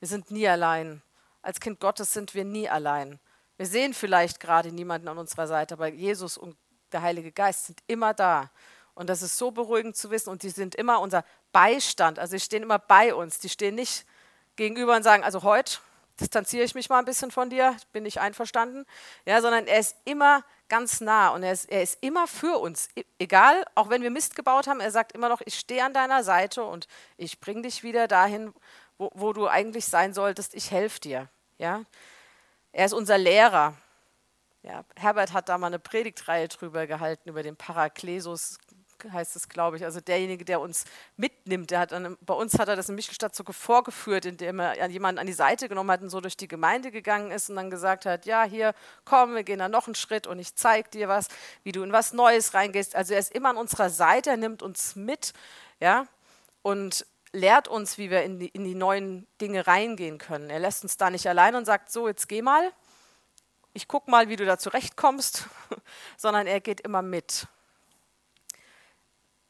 Wir 0.00 0.08
sind 0.08 0.30
nie 0.30 0.46
allein. 0.48 1.02
Als 1.42 1.60
Kind 1.60 1.80
Gottes 1.80 2.12
sind 2.12 2.34
wir 2.34 2.44
nie 2.44 2.68
allein. 2.68 3.20
Wir 3.56 3.66
sehen 3.66 3.94
vielleicht 3.94 4.40
gerade 4.40 4.72
niemanden 4.72 5.08
an 5.08 5.18
unserer 5.18 5.46
Seite, 5.46 5.74
aber 5.74 5.88
Jesus 5.88 6.36
und 6.36 6.56
der 6.92 7.02
Heilige 7.02 7.32
Geist 7.32 7.66
sind 7.66 7.82
immer 7.86 8.14
da. 8.14 8.50
Und 8.94 9.08
das 9.08 9.22
ist 9.22 9.36
so 9.36 9.50
beruhigend 9.50 9.96
zu 9.96 10.10
wissen. 10.10 10.30
Und 10.30 10.42
die 10.42 10.50
sind 10.50 10.74
immer 10.74 11.00
unser 11.00 11.24
Beistand. 11.52 12.18
Also, 12.18 12.32
sie 12.32 12.40
stehen 12.40 12.62
immer 12.62 12.78
bei 12.78 13.14
uns. 13.14 13.38
Die 13.38 13.48
stehen 13.48 13.74
nicht 13.74 14.06
gegenüber 14.56 14.94
und 14.94 15.02
sagen, 15.02 15.24
also 15.24 15.42
heute 15.42 15.78
distanziere 16.20 16.64
ich 16.64 16.74
mich 16.74 16.88
mal 16.88 16.98
ein 16.98 17.04
bisschen 17.04 17.30
von 17.30 17.50
dir, 17.50 17.76
bin 17.92 18.06
ich 18.06 18.20
einverstanden. 18.20 18.86
Ja, 19.26 19.40
sondern 19.40 19.66
er 19.66 19.80
ist 19.80 19.96
immer 20.04 20.44
ganz 20.68 21.00
nah 21.00 21.30
und 21.30 21.42
er 21.42 21.52
ist, 21.52 21.70
er 21.70 21.82
ist 21.82 21.98
immer 22.02 22.26
für 22.26 22.58
uns. 22.58 22.88
E, 22.94 23.04
egal, 23.18 23.64
auch 23.74 23.90
wenn 23.90 24.02
wir 24.02 24.10
Mist 24.10 24.36
gebaut 24.36 24.66
haben, 24.66 24.80
er 24.80 24.90
sagt 24.90 25.12
immer 25.12 25.28
noch, 25.28 25.40
ich 25.44 25.58
stehe 25.58 25.84
an 25.84 25.92
deiner 25.92 26.22
Seite 26.22 26.64
und 26.64 26.86
ich 27.16 27.40
bringe 27.40 27.62
dich 27.62 27.82
wieder 27.82 28.08
dahin, 28.08 28.52
wo, 28.98 29.10
wo 29.14 29.32
du 29.32 29.48
eigentlich 29.48 29.86
sein 29.86 30.14
solltest. 30.14 30.54
Ich 30.54 30.70
helfe 30.70 31.00
dir. 31.00 31.28
Ja? 31.58 31.82
Er 32.72 32.86
ist 32.86 32.92
unser 32.92 33.18
Lehrer. 33.18 33.74
Ja, 34.62 34.82
Herbert 34.96 35.34
hat 35.34 35.50
da 35.50 35.58
mal 35.58 35.66
eine 35.66 35.78
Predigtreihe 35.78 36.48
drüber 36.48 36.86
gehalten, 36.86 37.28
über 37.28 37.42
den 37.42 37.54
Paraklesus, 37.54 38.56
heißt 39.12 39.36
es, 39.36 39.48
glaube 39.48 39.76
ich. 39.76 39.84
Also 39.84 40.00
derjenige, 40.00 40.44
der 40.44 40.60
uns 40.60 40.84
mitnimmt. 41.16 41.70
Der 41.70 41.80
hat 41.80 41.92
dann, 41.92 42.16
bei 42.20 42.34
uns 42.34 42.58
hat 42.58 42.68
er 42.68 42.76
das 42.76 42.88
in 42.88 42.94
Michelstadt 42.94 43.34
so 43.34 43.44
vorgeführt, 43.44 44.24
indem 44.24 44.60
er 44.60 44.88
jemanden 44.88 45.18
an 45.18 45.26
die 45.26 45.32
Seite 45.32 45.68
genommen 45.68 45.90
hat 45.90 46.02
und 46.02 46.10
so 46.10 46.20
durch 46.20 46.36
die 46.36 46.48
Gemeinde 46.48 46.90
gegangen 46.90 47.30
ist 47.30 47.50
und 47.50 47.56
dann 47.56 47.70
gesagt 47.70 48.06
hat, 48.06 48.26
ja, 48.26 48.44
hier, 48.44 48.74
komm, 49.04 49.34
wir 49.34 49.44
gehen 49.44 49.58
da 49.58 49.68
noch 49.68 49.86
einen 49.86 49.94
Schritt 49.94 50.26
und 50.26 50.38
ich 50.38 50.54
zeige 50.54 50.90
dir 50.90 51.08
was, 51.08 51.28
wie 51.62 51.72
du 51.72 51.82
in 51.82 51.92
was 51.92 52.12
Neues 52.12 52.54
reingehst. 52.54 52.96
Also 52.96 53.14
er 53.14 53.20
ist 53.20 53.34
immer 53.34 53.50
an 53.50 53.56
unserer 53.56 53.90
Seite, 53.90 54.30
er 54.30 54.36
nimmt 54.36 54.62
uns 54.62 54.96
mit, 54.96 55.32
ja, 55.80 56.06
und 56.62 57.06
lehrt 57.32 57.68
uns, 57.68 57.98
wie 57.98 58.10
wir 58.10 58.22
in 58.22 58.38
die, 58.38 58.48
in 58.48 58.64
die 58.64 58.74
neuen 58.74 59.26
Dinge 59.40 59.66
reingehen 59.66 60.18
können. 60.18 60.50
Er 60.50 60.60
lässt 60.60 60.84
uns 60.84 60.96
da 60.96 61.10
nicht 61.10 61.26
allein 61.26 61.54
und 61.54 61.64
sagt, 61.64 61.90
so, 61.90 62.08
jetzt 62.08 62.28
geh 62.28 62.42
mal, 62.42 62.72
ich 63.74 63.88
guck 63.88 64.08
mal, 64.08 64.28
wie 64.28 64.36
du 64.36 64.46
da 64.46 64.56
zurechtkommst, 64.56 65.48
sondern 66.16 66.46
er 66.46 66.60
geht 66.60 66.80
immer 66.80 67.02
mit 67.02 67.48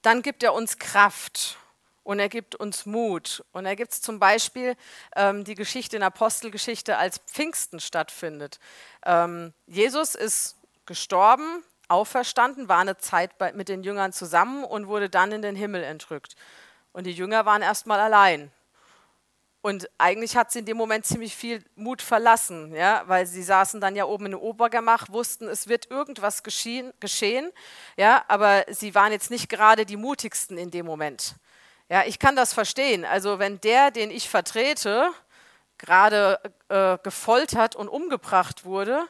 dann 0.04 0.22
gibt 0.22 0.42
er 0.42 0.52
uns 0.52 0.78
Kraft 0.78 1.56
und 2.02 2.18
er 2.18 2.28
gibt 2.28 2.54
uns 2.54 2.86
Mut. 2.86 3.42
Und 3.52 3.66
er 3.66 3.74
gibt 3.74 3.92
zum 3.92 4.18
Beispiel 4.20 4.76
ähm, 5.16 5.44
die 5.44 5.54
Geschichte 5.54 5.96
in 5.96 6.02
Apostelgeschichte, 6.02 6.98
als 6.98 7.18
Pfingsten 7.18 7.80
stattfindet. 7.80 8.60
Ähm, 9.04 9.54
Jesus 9.66 10.14
ist 10.14 10.56
gestorben, 10.84 11.64
auferstanden, 11.88 12.68
war 12.68 12.78
eine 12.78 12.98
Zeit 12.98 13.38
bei, 13.38 13.52
mit 13.52 13.68
den 13.68 13.82
Jüngern 13.82 14.12
zusammen 14.12 14.64
und 14.64 14.86
wurde 14.86 15.08
dann 15.08 15.32
in 15.32 15.42
den 15.42 15.56
Himmel 15.56 15.82
entrückt. 15.82 16.36
Und 16.92 17.04
die 17.04 17.12
Jünger 17.12 17.46
waren 17.46 17.62
erstmal 17.62 18.00
allein. 18.00 18.52
Und 19.64 19.88
eigentlich 19.96 20.36
hat 20.36 20.52
sie 20.52 20.58
in 20.58 20.66
dem 20.66 20.76
Moment 20.76 21.06
ziemlich 21.06 21.34
viel 21.34 21.64
Mut 21.74 22.02
verlassen, 22.02 22.74
ja, 22.74 23.02
weil 23.06 23.24
sie 23.24 23.42
saßen 23.42 23.80
dann 23.80 23.96
ja 23.96 24.04
oben 24.04 24.26
im 24.26 24.34
Obergemach, 24.38 25.08
wussten, 25.08 25.48
es 25.48 25.68
wird 25.68 25.90
irgendwas 25.90 26.42
geschehen, 26.42 26.92
geschehen, 27.00 27.50
ja, 27.96 28.26
aber 28.28 28.66
sie 28.68 28.94
waren 28.94 29.10
jetzt 29.10 29.30
nicht 29.30 29.48
gerade 29.48 29.86
die 29.86 29.96
mutigsten 29.96 30.58
in 30.58 30.70
dem 30.70 30.84
Moment. 30.84 31.36
Ja, 31.88 32.04
ich 32.04 32.18
kann 32.18 32.36
das 32.36 32.52
verstehen. 32.52 33.06
Also 33.06 33.38
wenn 33.38 33.58
der, 33.62 33.90
den 33.90 34.10
ich 34.10 34.28
vertrete, 34.28 35.10
gerade 35.78 36.38
äh, 36.68 36.98
gefoltert 37.02 37.74
und 37.74 37.88
umgebracht 37.88 38.66
wurde, 38.66 39.08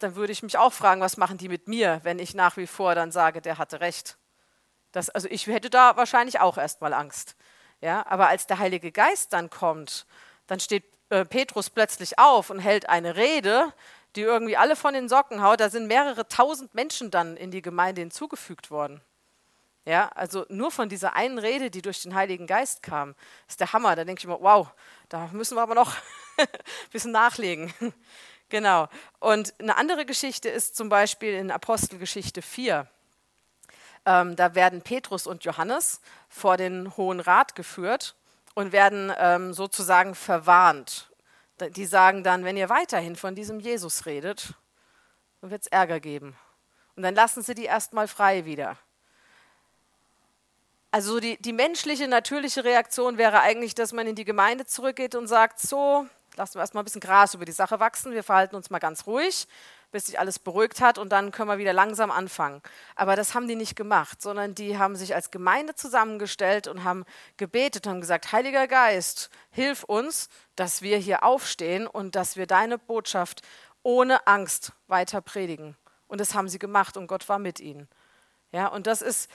dann 0.00 0.14
würde 0.14 0.34
ich 0.34 0.42
mich 0.42 0.58
auch 0.58 0.74
fragen, 0.74 1.00
was 1.00 1.16
machen 1.16 1.38
die 1.38 1.48
mit 1.48 1.68
mir, 1.68 2.00
wenn 2.02 2.18
ich 2.18 2.34
nach 2.34 2.58
wie 2.58 2.66
vor 2.66 2.94
dann 2.94 3.12
sage, 3.12 3.40
der 3.40 3.56
hatte 3.56 3.80
recht. 3.80 4.18
Das, 4.92 5.08
also 5.08 5.26
ich 5.30 5.46
hätte 5.46 5.70
da 5.70 5.96
wahrscheinlich 5.96 6.38
auch 6.38 6.58
erstmal 6.58 6.92
Angst. 6.92 7.34
Ja, 7.86 8.04
aber 8.08 8.26
als 8.26 8.48
der 8.48 8.58
Heilige 8.58 8.90
Geist 8.90 9.32
dann 9.32 9.48
kommt, 9.48 10.06
dann 10.48 10.58
steht 10.58 10.82
äh, 11.08 11.24
Petrus 11.24 11.70
plötzlich 11.70 12.18
auf 12.18 12.50
und 12.50 12.58
hält 12.58 12.88
eine 12.88 13.14
Rede, 13.14 13.72
die 14.16 14.22
irgendwie 14.22 14.56
alle 14.56 14.74
von 14.74 14.92
den 14.92 15.08
Socken 15.08 15.40
haut. 15.40 15.60
Da 15.60 15.70
sind 15.70 15.86
mehrere 15.86 16.26
tausend 16.26 16.74
Menschen 16.74 17.12
dann 17.12 17.36
in 17.36 17.52
die 17.52 17.62
Gemeinde 17.62 18.00
hinzugefügt 18.00 18.72
worden. 18.72 19.00
Ja, 19.84 20.10
also 20.16 20.44
nur 20.48 20.72
von 20.72 20.88
dieser 20.88 21.14
einen 21.14 21.38
Rede, 21.38 21.70
die 21.70 21.80
durch 21.80 22.02
den 22.02 22.16
Heiligen 22.16 22.48
Geist 22.48 22.82
kam, 22.82 23.14
ist 23.46 23.60
der 23.60 23.72
Hammer. 23.72 23.94
Da 23.94 24.04
denke 24.04 24.18
ich 24.18 24.24
immer, 24.24 24.40
wow, 24.40 24.66
da 25.08 25.28
müssen 25.30 25.56
wir 25.56 25.62
aber 25.62 25.76
noch 25.76 25.94
ein 26.38 26.48
bisschen 26.90 27.12
nachlegen. 27.12 27.72
genau. 28.48 28.88
Und 29.20 29.54
eine 29.60 29.76
andere 29.76 30.06
Geschichte 30.06 30.48
ist 30.48 30.74
zum 30.74 30.88
Beispiel 30.88 31.34
in 31.34 31.52
Apostelgeschichte 31.52 32.42
4. 32.42 32.90
Ähm, 34.06 34.36
da 34.36 34.54
werden 34.54 34.82
Petrus 34.82 35.26
und 35.26 35.44
Johannes 35.44 36.00
vor 36.28 36.56
den 36.56 36.96
Hohen 36.96 37.18
Rat 37.18 37.56
geführt 37.56 38.14
und 38.54 38.72
werden 38.72 39.12
ähm, 39.18 39.52
sozusagen 39.52 40.14
verwarnt. 40.14 41.10
Die 41.60 41.86
sagen 41.86 42.22
dann, 42.22 42.44
wenn 42.44 42.56
ihr 42.56 42.68
weiterhin 42.68 43.16
von 43.16 43.34
diesem 43.34 43.58
Jesus 43.60 44.06
redet, 44.06 44.54
dann 45.40 45.50
wird 45.50 45.62
es 45.62 45.66
Ärger 45.66 46.00
geben. 46.00 46.36
Und 46.94 47.02
dann 47.02 47.14
lassen 47.14 47.42
sie 47.42 47.54
die 47.54 47.64
erstmal 47.64 48.06
frei 48.08 48.44
wieder. 48.44 48.78
Also 50.92 51.18
die, 51.18 51.36
die 51.42 51.52
menschliche, 51.52 52.08
natürliche 52.08 52.64
Reaktion 52.64 53.18
wäre 53.18 53.40
eigentlich, 53.40 53.74
dass 53.74 53.92
man 53.92 54.06
in 54.06 54.14
die 54.14 54.24
Gemeinde 54.24 54.66
zurückgeht 54.66 55.14
und 55.14 55.26
sagt, 55.26 55.60
so, 55.60 56.06
lassen 56.36 56.54
wir 56.54 56.60
erstmal 56.60 56.82
ein 56.82 56.86
bisschen 56.86 57.00
Gras 57.00 57.34
über 57.34 57.44
die 57.44 57.52
Sache 57.52 57.80
wachsen, 57.80 58.12
wir 58.12 58.22
verhalten 58.22 58.56
uns 58.56 58.70
mal 58.70 58.78
ganz 58.78 59.06
ruhig 59.06 59.48
bis 59.90 60.06
sich 60.06 60.18
alles 60.18 60.38
beruhigt 60.38 60.80
hat 60.80 60.98
und 60.98 61.10
dann 61.10 61.30
können 61.30 61.48
wir 61.48 61.58
wieder 61.58 61.72
langsam 61.72 62.10
anfangen. 62.10 62.62
Aber 62.94 63.16
das 63.16 63.34
haben 63.34 63.48
die 63.48 63.56
nicht 63.56 63.76
gemacht, 63.76 64.20
sondern 64.20 64.54
die 64.54 64.78
haben 64.78 64.96
sich 64.96 65.14
als 65.14 65.30
Gemeinde 65.30 65.74
zusammengestellt 65.74 66.68
und 66.68 66.84
haben 66.84 67.04
gebetet 67.36 67.86
und 67.86 67.92
haben 67.94 68.00
gesagt, 68.00 68.32
Heiliger 68.32 68.66
Geist, 68.66 69.30
hilf 69.50 69.84
uns, 69.84 70.28
dass 70.54 70.82
wir 70.82 70.98
hier 70.98 71.22
aufstehen 71.22 71.86
und 71.86 72.14
dass 72.14 72.36
wir 72.36 72.46
deine 72.46 72.78
Botschaft 72.78 73.42
ohne 73.82 74.26
Angst 74.26 74.72
weiter 74.88 75.20
predigen. 75.20 75.76
Und 76.08 76.20
das 76.20 76.34
haben 76.34 76.48
sie 76.48 76.58
gemacht 76.58 76.96
und 76.96 77.06
Gott 77.06 77.28
war 77.28 77.38
mit 77.38 77.60
ihnen. 77.60 77.88
Ja, 78.52 78.68
und 78.68 78.86
das 78.86 79.02
ist 79.02 79.30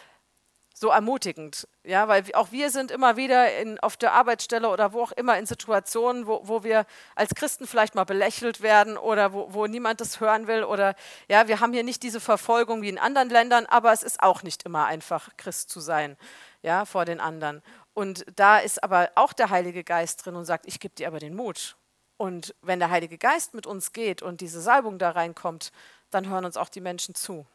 so 0.81 0.89
ermutigend, 0.89 1.67
ja, 1.83 2.07
weil 2.07 2.23
auch 2.33 2.51
wir 2.51 2.71
sind 2.71 2.89
immer 2.89 3.15
wieder 3.15 3.55
in, 3.59 3.79
auf 3.79 3.97
der 3.97 4.13
Arbeitsstelle 4.13 4.67
oder 4.67 4.93
wo 4.93 5.03
auch 5.03 5.11
immer 5.11 5.37
in 5.37 5.45
Situationen, 5.45 6.25
wo, 6.25 6.41
wo 6.43 6.63
wir 6.63 6.87
als 7.15 7.35
Christen 7.35 7.67
vielleicht 7.67 7.93
mal 7.93 8.03
belächelt 8.03 8.61
werden 8.61 8.97
oder 8.97 9.31
wo, 9.31 9.53
wo 9.53 9.67
niemand 9.67 10.01
das 10.01 10.19
hören 10.19 10.47
will 10.47 10.63
oder 10.63 10.95
ja, 11.29 11.47
wir 11.47 11.59
haben 11.59 11.71
hier 11.71 11.83
nicht 11.83 12.01
diese 12.01 12.19
Verfolgung 12.19 12.81
wie 12.81 12.89
in 12.89 12.97
anderen 12.97 13.29
Ländern, 13.29 13.67
aber 13.67 13.93
es 13.93 14.01
ist 14.01 14.23
auch 14.23 14.41
nicht 14.41 14.63
immer 14.63 14.87
einfach, 14.87 15.29
Christ 15.37 15.69
zu 15.69 15.79
sein, 15.81 16.17
ja, 16.63 16.85
vor 16.85 17.05
den 17.05 17.19
anderen. 17.19 17.61
Und 17.93 18.25
da 18.35 18.57
ist 18.57 18.83
aber 18.83 19.11
auch 19.13 19.33
der 19.33 19.51
Heilige 19.51 19.83
Geist 19.83 20.25
drin 20.25 20.35
und 20.35 20.45
sagt, 20.45 20.65
ich 20.65 20.79
gebe 20.79 20.95
dir 20.95 21.07
aber 21.07 21.19
den 21.19 21.35
Mut. 21.35 21.77
Und 22.17 22.55
wenn 22.63 22.79
der 22.79 22.89
Heilige 22.89 23.19
Geist 23.19 23.53
mit 23.53 23.67
uns 23.67 23.93
geht 23.93 24.23
und 24.23 24.41
diese 24.41 24.61
Salbung 24.61 24.97
da 24.97 25.11
reinkommt, 25.11 25.71
dann 26.09 26.27
hören 26.27 26.45
uns 26.45 26.57
auch 26.57 26.69
die 26.69 26.81
Menschen 26.81 27.13
zu. 27.13 27.45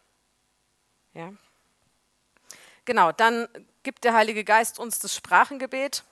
Ja. 1.13 1.33
Genau, 2.87 3.11
dann 3.13 3.49
gibt 3.83 4.05
der 4.05 4.15
Heilige 4.15 4.45
Geist 4.45 4.79
uns 4.79 5.01
das 5.01 5.15
Sprachengebet. 5.15 6.05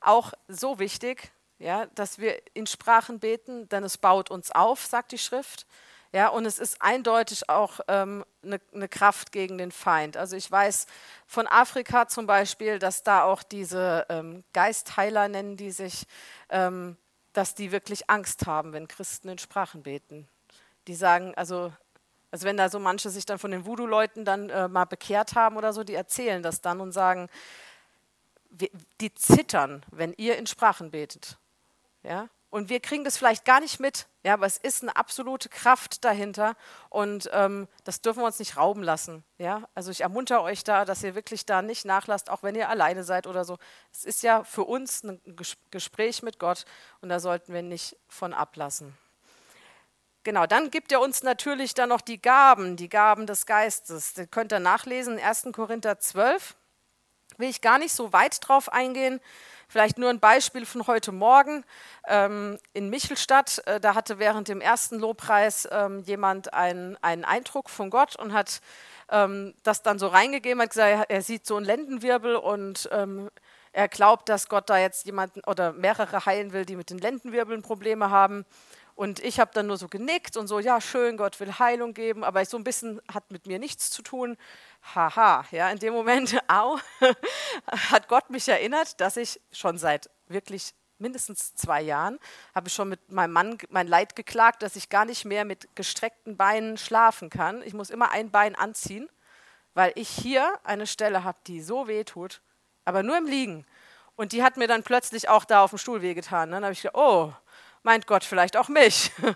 Auch 0.00 0.32
so 0.48 0.78
wichtig, 0.78 1.30
ja, 1.58 1.86
dass 1.94 2.18
wir 2.18 2.40
in 2.54 2.66
Sprachen 2.66 3.20
beten, 3.20 3.68
denn 3.68 3.84
es 3.84 3.98
baut 3.98 4.30
uns 4.30 4.50
auf, 4.50 4.84
sagt 4.86 5.12
die 5.12 5.18
Schrift. 5.18 5.66
Ja, 6.12 6.28
und 6.28 6.46
es 6.46 6.58
ist 6.58 6.80
eindeutig 6.80 7.50
auch 7.50 7.80
ähm, 7.86 8.24
eine, 8.42 8.60
eine 8.74 8.88
Kraft 8.88 9.30
gegen 9.30 9.58
den 9.58 9.70
Feind. 9.70 10.16
Also 10.16 10.36
ich 10.36 10.50
weiß 10.50 10.86
von 11.26 11.46
Afrika 11.46 12.08
zum 12.08 12.26
Beispiel, 12.26 12.78
dass 12.78 13.02
da 13.02 13.22
auch 13.22 13.42
diese 13.42 14.06
ähm, 14.08 14.42
Geistheiler 14.54 15.28
nennen 15.28 15.58
die 15.58 15.70
sich, 15.70 16.06
ähm, 16.48 16.96
dass 17.34 17.54
die 17.54 17.72
wirklich 17.72 18.08
Angst 18.08 18.46
haben, 18.46 18.72
wenn 18.72 18.88
Christen 18.88 19.28
in 19.28 19.38
Sprachen 19.38 19.82
beten. 19.82 20.26
Die 20.88 20.94
sagen, 20.94 21.34
also 21.36 21.72
also 22.30 22.46
wenn 22.46 22.56
da 22.56 22.68
so 22.68 22.78
manche 22.78 23.10
sich 23.10 23.26
dann 23.26 23.38
von 23.38 23.50
den 23.50 23.66
Voodoo-Leuten 23.66 24.24
dann 24.24 24.50
äh, 24.50 24.68
mal 24.68 24.84
bekehrt 24.84 25.34
haben 25.34 25.56
oder 25.56 25.72
so, 25.72 25.84
die 25.84 25.94
erzählen 25.94 26.42
das 26.42 26.60
dann 26.60 26.80
und 26.80 26.92
sagen, 26.92 27.28
die 29.00 29.14
zittern, 29.14 29.84
wenn 29.90 30.12
ihr 30.16 30.36
in 30.36 30.46
Sprachen 30.46 30.90
betet. 30.90 31.38
Ja? 32.02 32.28
Und 32.50 32.68
wir 32.68 32.80
kriegen 32.80 33.04
das 33.04 33.16
vielleicht 33.16 33.44
gar 33.44 33.60
nicht 33.60 33.78
mit, 33.78 34.08
ja, 34.24 34.34
aber 34.34 34.44
es 34.44 34.56
ist 34.56 34.82
eine 34.82 34.96
absolute 34.96 35.48
Kraft 35.48 36.04
dahinter 36.04 36.56
und 36.88 37.30
ähm, 37.32 37.68
das 37.84 38.02
dürfen 38.02 38.20
wir 38.20 38.26
uns 38.26 38.40
nicht 38.40 38.56
rauben 38.56 38.82
lassen. 38.82 39.22
Ja? 39.38 39.68
Also 39.76 39.92
ich 39.92 40.00
ermuntere 40.00 40.42
euch 40.42 40.64
da, 40.64 40.84
dass 40.84 41.04
ihr 41.04 41.14
wirklich 41.14 41.46
da 41.46 41.62
nicht 41.62 41.84
nachlasst, 41.84 42.28
auch 42.28 42.42
wenn 42.42 42.56
ihr 42.56 42.68
alleine 42.68 43.04
seid 43.04 43.28
oder 43.28 43.44
so. 43.44 43.56
Es 43.92 44.04
ist 44.04 44.24
ja 44.24 44.42
für 44.42 44.64
uns 44.64 45.04
ein 45.04 45.20
Gespräch 45.70 46.22
mit 46.24 46.40
Gott 46.40 46.64
und 47.00 47.08
da 47.08 47.20
sollten 47.20 47.52
wir 47.54 47.62
nicht 47.62 47.96
von 48.08 48.32
ablassen. 48.34 48.98
Genau, 50.22 50.46
dann 50.46 50.70
gibt 50.70 50.92
er 50.92 51.00
uns 51.00 51.22
natürlich 51.22 51.72
dann 51.72 51.88
noch 51.88 52.02
die 52.02 52.20
Gaben, 52.20 52.76
die 52.76 52.90
Gaben 52.90 53.26
des 53.26 53.46
Geistes. 53.46 54.12
Das 54.12 54.30
könnt 54.30 54.52
ihr 54.52 54.60
nachlesen, 54.60 55.18
1. 55.18 55.48
Korinther 55.52 55.98
12. 55.98 56.56
Will 57.38 57.48
ich 57.48 57.62
gar 57.62 57.78
nicht 57.78 57.94
so 57.94 58.12
weit 58.12 58.36
drauf 58.46 58.70
eingehen. 58.70 59.20
Vielleicht 59.66 59.96
nur 59.98 60.10
ein 60.10 60.20
Beispiel 60.20 60.66
von 60.66 60.86
heute 60.86 61.10
Morgen 61.10 61.64
ähm, 62.06 62.58
in 62.74 62.90
Michelstadt. 62.90 63.62
Äh, 63.66 63.80
da 63.80 63.94
hatte 63.94 64.18
während 64.18 64.48
dem 64.48 64.60
ersten 64.60 64.98
Lobpreis 64.98 65.66
ähm, 65.70 66.00
jemand 66.00 66.52
einen, 66.52 66.98
einen 67.02 67.24
Eindruck 67.24 67.70
von 67.70 67.88
Gott 67.88 68.16
und 68.16 68.34
hat 68.34 68.60
ähm, 69.10 69.54
das 69.62 69.82
dann 69.82 69.98
so 69.98 70.08
reingegeben, 70.08 70.60
hat 70.60 70.70
gesagt, 70.70 71.06
er 71.08 71.22
sieht 71.22 71.46
so 71.46 71.56
einen 71.56 71.64
Lendenwirbel 71.64 72.36
und 72.36 72.90
ähm, 72.92 73.30
er 73.72 73.88
glaubt, 73.88 74.28
dass 74.28 74.48
Gott 74.48 74.68
da 74.68 74.78
jetzt 74.78 75.06
jemanden 75.06 75.40
oder 75.46 75.72
mehrere 75.72 76.26
heilen 76.26 76.52
will, 76.52 76.66
die 76.66 76.76
mit 76.76 76.90
den 76.90 76.98
Lendenwirbeln 76.98 77.62
Probleme 77.62 78.10
haben. 78.10 78.44
Und 79.00 79.18
ich 79.20 79.40
habe 79.40 79.50
dann 79.54 79.66
nur 79.66 79.78
so 79.78 79.88
genickt 79.88 80.36
und 80.36 80.46
so, 80.46 80.58
ja, 80.58 80.78
schön, 80.78 81.16
Gott 81.16 81.40
will 81.40 81.58
Heilung 81.58 81.94
geben, 81.94 82.22
aber 82.22 82.44
so 82.44 82.58
ein 82.58 82.64
bisschen 82.64 83.00
hat 83.10 83.30
mit 83.30 83.46
mir 83.46 83.58
nichts 83.58 83.90
zu 83.90 84.02
tun. 84.02 84.36
Haha, 84.94 85.46
ja, 85.52 85.70
in 85.70 85.78
dem 85.78 85.94
Moment, 85.94 86.38
au, 86.48 86.78
hat 87.66 88.08
Gott 88.08 88.28
mich 88.28 88.46
erinnert, 88.46 89.00
dass 89.00 89.16
ich 89.16 89.40
schon 89.52 89.78
seit 89.78 90.10
wirklich 90.28 90.74
mindestens 90.98 91.54
zwei 91.54 91.80
Jahren 91.80 92.18
habe 92.54 92.68
ich 92.68 92.74
schon 92.74 92.90
mit 92.90 93.10
meinem 93.10 93.32
Mann 93.32 93.56
mein 93.70 93.88
Leid 93.88 94.16
geklagt, 94.16 94.62
dass 94.62 94.76
ich 94.76 94.90
gar 94.90 95.06
nicht 95.06 95.24
mehr 95.24 95.46
mit 95.46 95.74
gestreckten 95.76 96.36
Beinen 96.36 96.76
schlafen 96.76 97.30
kann. 97.30 97.62
Ich 97.62 97.72
muss 97.72 97.88
immer 97.88 98.10
ein 98.10 98.30
Bein 98.30 98.54
anziehen, 98.54 99.08
weil 99.72 99.92
ich 99.94 100.10
hier 100.10 100.58
eine 100.62 100.86
Stelle 100.86 101.24
habe, 101.24 101.38
die 101.46 101.62
so 101.62 101.88
weh 101.88 102.04
tut, 102.04 102.42
aber 102.84 103.02
nur 103.02 103.16
im 103.16 103.24
Liegen. 103.24 103.64
Und 104.14 104.32
die 104.32 104.42
hat 104.42 104.58
mir 104.58 104.68
dann 104.68 104.82
plötzlich 104.82 105.30
auch 105.30 105.46
da 105.46 105.64
auf 105.64 105.70
dem 105.70 105.78
Stuhl 105.78 106.02
wehgetan. 106.02 106.50
Dann 106.50 106.64
habe 106.64 106.74
ich 106.74 106.82
gedacht, 106.82 106.98
oh, 106.98 107.32
meint 107.82 108.06
Gott 108.06 108.24
vielleicht 108.24 108.56
auch 108.56 108.68
mich. 108.68 109.12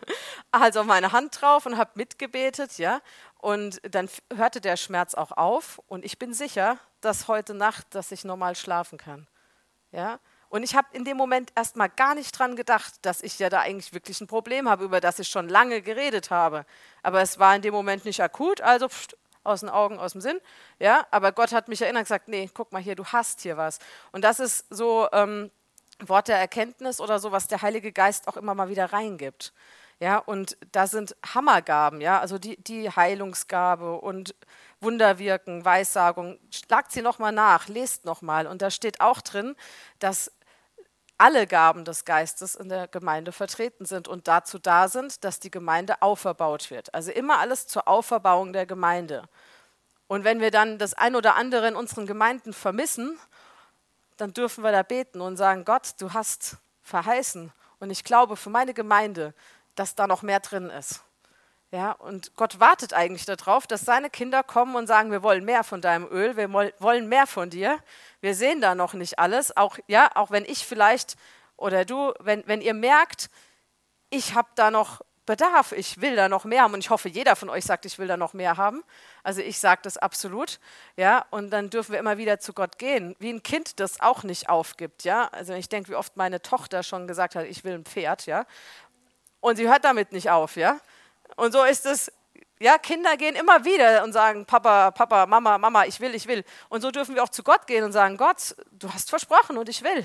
Also 0.50 0.84
meine 0.84 1.10
Hand 1.10 1.40
drauf 1.40 1.66
und 1.66 1.76
habe 1.76 1.90
mitgebetet, 1.94 2.78
ja. 2.78 3.00
Und 3.38 3.80
dann 3.92 4.08
hörte 4.36 4.60
der 4.60 4.76
Schmerz 4.76 5.14
auch 5.14 5.32
auf 5.32 5.80
und 5.88 6.04
ich 6.04 6.16
bin 6.16 6.32
sicher, 6.32 6.78
dass 7.00 7.26
heute 7.26 7.54
Nacht, 7.54 7.86
dass 7.90 8.12
ich 8.12 8.24
normal 8.24 8.54
schlafen 8.54 8.96
kann. 8.96 9.26
Ja. 9.90 10.20
Und 10.48 10.62
ich 10.62 10.76
habe 10.76 10.86
in 10.92 11.04
dem 11.04 11.16
Moment 11.16 11.50
erstmal 11.56 11.88
gar 11.88 12.14
nicht 12.14 12.38
dran 12.38 12.54
gedacht, 12.54 12.94
dass 13.02 13.20
ich 13.20 13.40
ja 13.40 13.48
da 13.48 13.62
eigentlich 13.62 13.92
wirklich 13.92 14.20
ein 14.20 14.28
Problem 14.28 14.68
habe, 14.68 14.84
über 14.84 15.00
das 15.00 15.18
ich 15.18 15.26
schon 15.26 15.48
lange 15.48 15.82
geredet 15.82 16.30
habe. 16.30 16.64
Aber 17.02 17.20
es 17.20 17.40
war 17.40 17.56
in 17.56 17.62
dem 17.62 17.74
Moment 17.74 18.04
nicht 18.04 18.22
akut, 18.22 18.60
also 18.60 18.86
pst, 18.86 19.16
aus 19.42 19.60
den 19.60 19.68
Augen, 19.68 19.98
aus 19.98 20.12
dem 20.12 20.20
Sinn. 20.20 20.40
Ja, 20.78 21.06
aber 21.10 21.32
Gott 21.32 21.52
hat 21.52 21.66
mich 21.66 21.82
erinnert 21.82 22.02
und 22.02 22.04
gesagt, 22.04 22.28
nee, 22.28 22.48
guck 22.54 22.72
mal 22.72 22.80
hier, 22.80 22.94
du 22.94 23.04
hast 23.04 23.40
hier 23.40 23.56
was. 23.56 23.80
Und 24.12 24.22
das 24.22 24.38
ist 24.38 24.66
so, 24.70 25.08
ähm, 25.12 25.50
Wort 26.00 26.28
der 26.28 26.38
Erkenntnis 26.38 27.00
oder 27.00 27.18
so, 27.18 27.32
was 27.32 27.48
der 27.48 27.62
Heilige 27.62 27.92
Geist 27.92 28.28
auch 28.28 28.36
immer 28.36 28.54
mal 28.54 28.68
wieder 28.68 28.92
reingibt. 28.92 29.52
Ja, 30.00 30.18
und 30.18 30.56
da 30.72 30.86
sind 30.86 31.16
Hammergaben, 31.34 32.00
ja, 32.00 32.18
also 32.18 32.38
die, 32.38 32.56
die 32.62 32.90
Heilungsgabe 32.90 34.00
und 34.00 34.34
Wunderwirken, 34.80 35.64
Weissagung. 35.64 36.38
Schlagt 36.50 36.92
sie 36.92 37.00
nochmal 37.00 37.32
nach, 37.32 37.68
lest 37.68 38.04
nochmal. 38.04 38.46
Und 38.46 38.60
da 38.60 38.70
steht 38.70 39.00
auch 39.00 39.20
drin, 39.20 39.54
dass 40.00 40.32
alle 41.16 41.46
Gaben 41.46 41.84
des 41.84 42.04
Geistes 42.04 42.56
in 42.56 42.68
der 42.68 42.88
Gemeinde 42.88 43.32
vertreten 43.32 43.84
sind 43.84 44.08
und 44.08 44.26
dazu 44.26 44.58
da 44.58 44.88
sind, 44.88 45.24
dass 45.24 45.38
die 45.38 45.50
Gemeinde 45.50 46.02
auferbaut 46.02 46.70
wird. 46.70 46.92
Also 46.92 47.12
immer 47.12 47.38
alles 47.38 47.66
zur 47.68 47.86
Auferbauung 47.86 48.52
der 48.52 48.66
Gemeinde. 48.66 49.28
Und 50.06 50.24
wenn 50.24 50.40
wir 50.40 50.50
dann 50.50 50.78
das 50.78 50.94
ein 50.94 51.16
oder 51.16 51.36
andere 51.36 51.68
in 51.68 51.76
unseren 51.76 52.06
Gemeinden 52.06 52.52
vermissen 52.52 53.18
dann 54.16 54.32
dürfen 54.32 54.64
wir 54.64 54.72
da 54.72 54.82
beten 54.82 55.20
und 55.20 55.36
sagen, 55.36 55.64
Gott, 55.64 55.94
du 55.98 56.12
hast 56.12 56.56
verheißen 56.82 57.52
und 57.78 57.90
ich 57.90 58.04
glaube 58.04 58.36
für 58.36 58.50
meine 58.50 58.74
Gemeinde, 58.74 59.34
dass 59.74 59.94
da 59.94 60.06
noch 60.06 60.22
mehr 60.22 60.40
drin 60.40 60.70
ist. 60.70 61.02
Ja, 61.70 61.90
und 61.90 62.36
Gott 62.36 62.60
wartet 62.60 62.94
eigentlich 62.94 63.26
darauf, 63.26 63.66
dass 63.66 63.80
seine 63.80 64.08
Kinder 64.08 64.44
kommen 64.44 64.76
und 64.76 64.86
sagen, 64.86 65.10
wir 65.10 65.24
wollen 65.24 65.44
mehr 65.44 65.64
von 65.64 65.80
deinem 65.80 66.06
Öl, 66.08 66.36
wir 66.36 66.52
wollen 66.52 67.08
mehr 67.08 67.26
von 67.26 67.50
dir. 67.50 67.80
Wir 68.20 68.36
sehen 68.36 68.60
da 68.60 68.76
noch 68.76 68.94
nicht 68.94 69.18
alles, 69.18 69.56
auch 69.56 69.78
ja, 69.88 70.08
auch 70.14 70.30
wenn 70.30 70.44
ich 70.44 70.64
vielleicht 70.64 71.16
oder 71.56 71.84
du, 71.84 72.12
wenn, 72.20 72.44
wenn 72.46 72.60
ihr 72.60 72.74
merkt, 72.74 73.28
ich 74.10 74.34
habe 74.34 74.48
da 74.54 74.70
noch 74.70 75.00
Bedarf, 75.26 75.72
ich 75.72 76.00
will 76.00 76.16
da 76.16 76.28
noch 76.28 76.44
mehr 76.44 76.62
haben 76.62 76.74
und 76.74 76.80
ich 76.80 76.90
hoffe, 76.90 77.08
jeder 77.08 77.34
von 77.34 77.48
euch 77.48 77.64
sagt, 77.64 77.86
ich 77.86 77.98
will 77.98 78.06
da 78.06 78.16
noch 78.16 78.34
mehr 78.34 78.56
haben. 78.56 78.84
Also 79.22 79.40
ich 79.40 79.58
sage 79.58 79.80
das 79.82 79.96
absolut, 79.96 80.60
ja, 80.96 81.24
und 81.30 81.50
dann 81.50 81.70
dürfen 81.70 81.92
wir 81.92 81.98
immer 81.98 82.18
wieder 82.18 82.40
zu 82.40 82.52
Gott 82.52 82.78
gehen, 82.78 83.16
wie 83.18 83.30
ein 83.30 83.42
Kind 83.42 83.80
das 83.80 84.00
auch 84.00 84.22
nicht 84.22 84.50
aufgibt, 84.50 85.04
ja. 85.04 85.28
Also 85.28 85.54
ich 85.54 85.68
denke, 85.68 85.90
wie 85.90 85.94
oft 85.94 86.16
meine 86.16 86.42
Tochter 86.42 86.82
schon 86.82 87.06
gesagt 87.06 87.36
hat, 87.36 87.46
ich 87.46 87.64
will 87.64 87.74
ein 87.74 87.84
Pferd, 87.84 88.26
ja, 88.26 88.44
und 89.40 89.56
sie 89.56 89.68
hört 89.68 89.84
damit 89.84 90.12
nicht 90.12 90.30
auf, 90.30 90.56
ja. 90.56 90.78
Und 91.36 91.52
so 91.52 91.64
ist 91.64 91.86
es, 91.86 92.12
ja, 92.60 92.78
Kinder 92.78 93.16
gehen 93.16 93.34
immer 93.34 93.64
wieder 93.64 94.04
und 94.04 94.12
sagen, 94.12 94.46
Papa, 94.46 94.90
Papa, 94.90 95.26
Mama, 95.26 95.58
Mama, 95.58 95.84
ich 95.86 96.00
will, 96.00 96.14
ich 96.14 96.26
will. 96.26 96.44
Und 96.68 96.80
so 96.82 96.90
dürfen 96.90 97.14
wir 97.14 97.22
auch 97.22 97.28
zu 97.28 97.42
Gott 97.42 97.66
gehen 97.66 97.84
und 97.84 97.92
sagen, 97.92 98.16
Gott, 98.16 98.54
du 98.72 98.92
hast 98.92 99.10
versprochen 99.10 99.58
und 99.58 99.68
ich 99.68 99.82
will. 99.82 100.04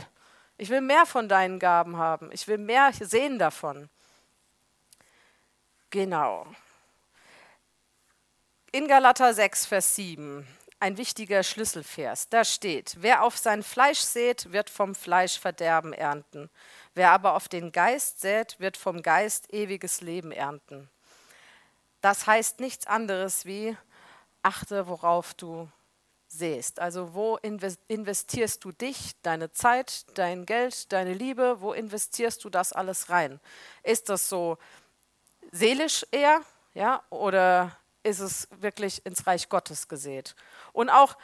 Ich 0.57 0.69
will 0.69 0.81
mehr 0.81 1.05
von 1.05 1.29
deinen 1.29 1.59
Gaben 1.59 1.97
haben. 1.97 2.31
Ich 2.33 2.47
will 2.47 2.57
mehr 2.57 2.91
sehen 2.93 3.39
davon. 3.39 3.89
Genau. 5.89 6.45
In 8.71 8.87
Galater 8.87 9.33
6, 9.33 9.65
Vers 9.65 9.95
7, 9.95 10.47
ein 10.79 10.97
wichtiger 10.97 11.41
Schlüsselvers, 11.41 12.29
da 12.29 12.45
steht, 12.45 12.97
wer 12.99 13.23
auf 13.23 13.35
sein 13.37 13.63
Fleisch 13.63 13.99
sät, 13.99 14.51
wird 14.51 14.69
vom 14.69 14.93
Fleisch 14.93 15.39
Verderben 15.39 15.91
ernten. 15.91 16.51
Wer 16.93 17.09
aber 17.09 17.33
auf 17.33 17.47
den 17.47 17.71
Geist 17.71 18.21
sät, 18.21 18.59
wird 18.59 18.77
vom 18.77 19.01
Geist 19.01 19.51
ewiges 19.51 20.01
Leben 20.01 20.31
ernten. 20.31 20.89
Das 22.01 22.27
heißt 22.27 22.59
nichts 22.59 22.85
anderes 22.85 23.45
wie, 23.45 23.75
achte, 24.43 24.87
worauf 24.87 25.33
du 25.33 25.67
säst. 26.27 26.79
Also 26.79 27.15
wo 27.15 27.37
investierst 27.87 28.63
du 28.63 28.71
dich, 28.71 29.13
deine 29.23 29.51
Zeit, 29.51 30.05
dein 30.15 30.45
Geld, 30.45 30.91
deine 30.93 31.13
Liebe, 31.13 31.61
wo 31.61 31.73
investierst 31.73 32.43
du 32.43 32.51
das 32.51 32.73
alles 32.73 33.09
rein? 33.09 33.39
Ist 33.81 34.09
das 34.09 34.29
so 34.29 34.59
seelisch 35.51 36.05
eher, 36.11 36.41
ja, 36.73 37.03
oder 37.09 37.75
ist 38.03 38.19
es 38.19 38.47
wirklich 38.59 39.05
ins 39.05 39.25
Reich 39.27 39.49
Gottes 39.49 39.87
gesät? 39.87 40.35
Und 40.73 40.89
auch, 40.89 41.17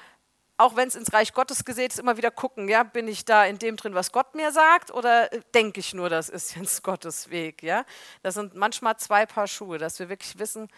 auch 0.58 0.76
wenn 0.76 0.88
es 0.88 0.96
ins 0.96 1.14
Reich 1.14 1.34
Gottes 1.34 1.66
gesät 1.66 1.92
ist, 1.92 2.00
immer 2.00 2.18
wieder 2.18 2.32
gucken, 2.32 2.70
ja, 2.70 2.84
bin 2.84 3.08
ich 3.08 3.26
da 3.26 3.46
in 3.46 3.60
dem 3.60 3.78
drin, 3.78 3.94
was 3.94 4.12
Gott 4.12 4.36
mir 4.36 4.52
sagt, 4.52 4.92
oder 4.92 5.30
denke 5.54 5.80
ich 5.80 5.94
nur, 5.94 6.10
das 6.10 6.30
ist 6.30 6.56
jetzt 6.56 6.84
Gottes 6.84 7.30
Weg, 7.30 7.64
ja? 7.64 7.86
Das 8.24 8.36
sind 8.36 8.56
manchmal 8.56 8.98
zwei 8.98 9.26
Paar 9.26 9.48
Schuhe, 9.48 9.78
dass 9.78 10.00
wir 10.00 10.10
wirklich 10.10 10.38
wissen, 10.40 10.70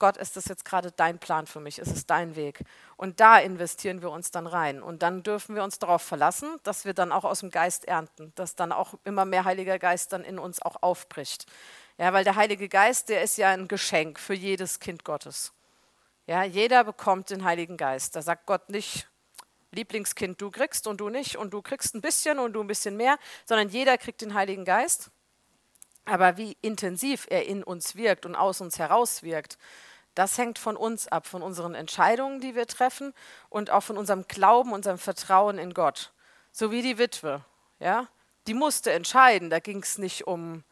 Gott, 0.00 0.16
ist 0.16 0.36
das 0.36 0.46
jetzt 0.46 0.64
gerade 0.64 0.90
dein 0.90 1.18
Plan 1.18 1.46
für 1.46 1.60
mich? 1.60 1.78
Ist 1.78 1.94
es 1.96 2.04
dein 2.04 2.34
Weg? 2.34 2.64
Und 2.96 3.20
da 3.20 3.38
investieren 3.38 4.02
wir 4.02 4.10
uns 4.10 4.30
dann 4.32 4.46
rein. 4.46 4.82
Und 4.82 5.02
dann 5.02 5.22
dürfen 5.22 5.54
wir 5.54 5.62
uns 5.62 5.78
darauf 5.78 6.02
verlassen, 6.02 6.58
dass 6.64 6.84
wir 6.84 6.94
dann 6.94 7.12
auch 7.12 7.24
aus 7.24 7.40
dem 7.40 7.50
Geist 7.50 7.86
ernten, 7.86 8.32
dass 8.34 8.56
dann 8.56 8.72
auch 8.72 8.94
immer 9.04 9.24
mehr 9.24 9.44
Heiliger 9.44 9.78
Geist 9.78 10.12
dann 10.12 10.24
in 10.24 10.38
uns 10.38 10.60
auch 10.60 10.82
aufbricht. 10.82 11.46
Ja, 11.98 12.12
weil 12.12 12.24
der 12.24 12.34
Heilige 12.34 12.68
Geist, 12.68 13.08
der 13.08 13.22
ist 13.22 13.38
ja 13.38 13.50
ein 13.50 13.68
Geschenk 13.68 14.18
für 14.18 14.34
jedes 14.34 14.80
Kind 14.80 15.04
Gottes. 15.04 15.52
Ja, 16.26 16.42
jeder 16.42 16.84
bekommt 16.84 17.30
den 17.30 17.44
Heiligen 17.44 17.76
Geist. 17.76 18.16
Da 18.16 18.22
sagt 18.22 18.46
Gott 18.46 18.68
nicht, 18.68 19.08
Lieblingskind, 19.70 20.40
du 20.40 20.50
kriegst 20.50 20.86
und 20.86 20.98
du 20.98 21.08
nicht 21.08 21.36
und 21.36 21.52
du 21.52 21.62
kriegst 21.62 21.94
ein 21.94 22.00
bisschen 22.00 22.38
und 22.38 22.52
du 22.54 22.60
ein 22.60 22.66
bisschen 22.66 22.96
mehr, 22.96 23.18
sondern 23.44 23.68
jeder 23.68 23.98
kriegt 23.98 24.22
den 24.22 24.34
Heiligen 24.34 24.64
Geist. 24.64 25.10
Aber 26.04 26.36
wie 26.36 26.56
intensiv 26.62 27.26
er 27.30 27.46
in 27.46 27.62
uns 27.62 27.96
wirkt 27.96 28.26
und 28.26 28.34
aus 28.34 28.60
uns 28.60 28.78
heraus 28.78 29.22
wirkt, 29.22 29.58
das 30.14 30.38
hängt 30.38 30.58
von 30.58 30.76
uns 30.76 31.08
ab, 31.08 31.26
von 31.26 31.42
unseren 31.42 31.74
Entscheidungen, 31.74 32.40
die 32.40 32.54
wir 32.54 32.66
treffen 32.66 33.14
und 33.48 33.70
auch 33.70 33.82
von 33.82 33.98
unserem 33.98 34.26
Glauben, 34.28 34.72
unserem 34.72 34.98
Vertrauen 34.98 35.58
in 35.58 35.74
Gott. 35.74 36.12
So 36.52 36.70
wie 36.70 36.82
die 36.82 36.98
Witwe, 36.98 37.44
ja, 37.80 38.08
die 38.46 38.54
musste 38.54 38.92
entscheiden. 38.92 39.50
Da 39.50 39.58
ging 39.58 39.82
es 39.82 39.98
nicht 39.98 40.26
um 40.26 40.62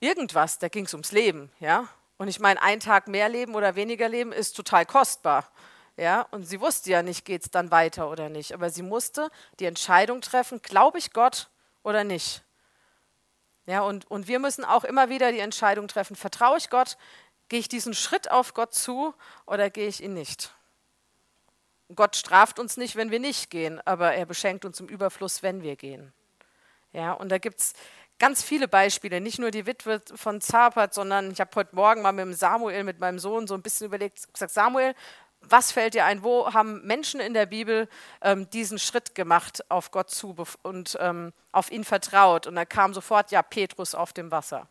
irgendwas, 0.00 0.58
da 0.58 0.68
ging 0.68 0.86
es 0.86 0.94
ums 0.94 1.12
Leben, 1.12 1.50
ja. 1.60 1.88
Und 2.18 2.28
ich 2.28 2.40
meine, 2.40 2.62
ein 2.62 2.80
Tag 2.80 3.08
mehr 3.08 3.28
Leben 3.28 3.54
oder 3.54 3.74
weniger 3.74 4.08
Leben 4.08 4.32
ist 4.32 4.56
total 4.56 4.86
kostbar. 4.86 5.50
Ja, 5.98 6.22
und 6.30 6.44
sie 6.44 6.60
wusste 6.60 6.90
ja 6.90 7.02
nicht, 7.02 7.24
geht 7.24 7.42
es 7.42 7.50
dann 7.50 7.70
weiter 7.70 8.10
oder 8.10 8.28
nicht. 8.28 8.52
Aber 8.52 8.70
sie 8.70 8.82
musste 8.82 9.30
die 9.60 9.64
Entscheidung 9.64 10.20
treffen, 10.20 10.60
glaube 10.62 10.98
ich 10.98 11.12
Gott 11.12 11.48
oder 11.82 12.04
nicht. 12.04 12.42
Ja, 13.66 13.80
und, 13.80 14.08
und 14.10 14.28
wir 14.28 14.38
müssen 14.38 14.64
auch 14.64 14.84
immer 14.84 15.08
wieder 15.08 15.32
die 15.32 15.40
Entscheidung 15.40 15.88
treffen, 15.88 16.14
vertraue 16.14 16.58
ich 16.58 16.70
Gott, 16.70 16.96
gehe 17.48 17.60
ich 17.60 17.68
diesen 17.68 17.94
Schritt 17.94 18.30
auf 18.30 18.54
Gott 18.54 18.74
zu 18.74 19.14
oder 19.46 19.70
gehe 19.70 19.88
ich 19.88 20.02
ihn 20.02 20.14
nicht. 20.14 20.52
Gott 21.94 22.16
straft 22.16 22.58
uns 22.58 22.76
nicht, 22.76 22.96
wenn 22.96 23.10
wir 23.10 23.20
nicht 23.20 23.50
gehen, 23.50 23.80
aber 23.84 24.14
er 24.14 24.26
beschenkt 24.26 24.64
uns 24.64 24.80
im 24.80 24.88
Überfluss, 24.88 25.42
wenn 25.42 25.62
wir 25.62 25.76
gehen. 25.76 26.12
Ja, 26.92 27.12
und 27.12 27.28
da 27.28 27.38
gibt 27.38 27.60
es 27.60 27.74
ganz 28.18 28.42
viele 28.42 28.68
Beispiele, 28.68 29.20
nicht 29.20 29.38
nur 29.38 29.50
die 29.50 29.66
Witwe 29.66 30.02
von 30.14 30.40
Zapat, 30.40 30.94
sondern 30.94 31.30
ich 31.30 31.40
habe 31.40 31.50
heute 31.54 31.74
Morgen 31.74 32.02
mal 32.02 32.12
mit 32.12 32.24
dem 32.24 32.34
Samuel, 32.34 32.84
mit 32.84 32.98
meinem 32.98 33.18
Sohn, 33.18 33.46
so 33.46 33.54
ein 33.54 33.62
bisschen 33.62 33.86
überlegt, 33.86 34.32
gesagt, 34.32 34.52
Samuel, 34.52 34.94
was 35.48 35.70
fällt 35.70 35.94
dir 35.94 36.04
ein? 36.04 36.22
Wo 36.22 36.52
haben 36.52 36.84
Menschen 36.86 37.20
in 37.20 37.34
der 37.34 37.46
Bibel 37.46 37.88
ähm, 38.22 38.48
diesen 38.50 38.78
Schritt 38.78 39.14
gemacht 39.14 39.64
auf 39.70 39.90
Gott 39.90 40.10
zu 40.10 40.34
und 40.62 40.96
ähm, 41.00 41.32
auf 41.52 41.70
ihn 41.70 41.84
vertraut? 41.84 42.46
Und 42.46 42.56
da 42.56 42.64
kam 42.64 42.94
sofort, 42.94 43.30
ja, 43.30 43.42
Petrus 43.42 43.94
auf 43.94 44.12
dem 44.12 44.30
Wasser. 44.30 44.66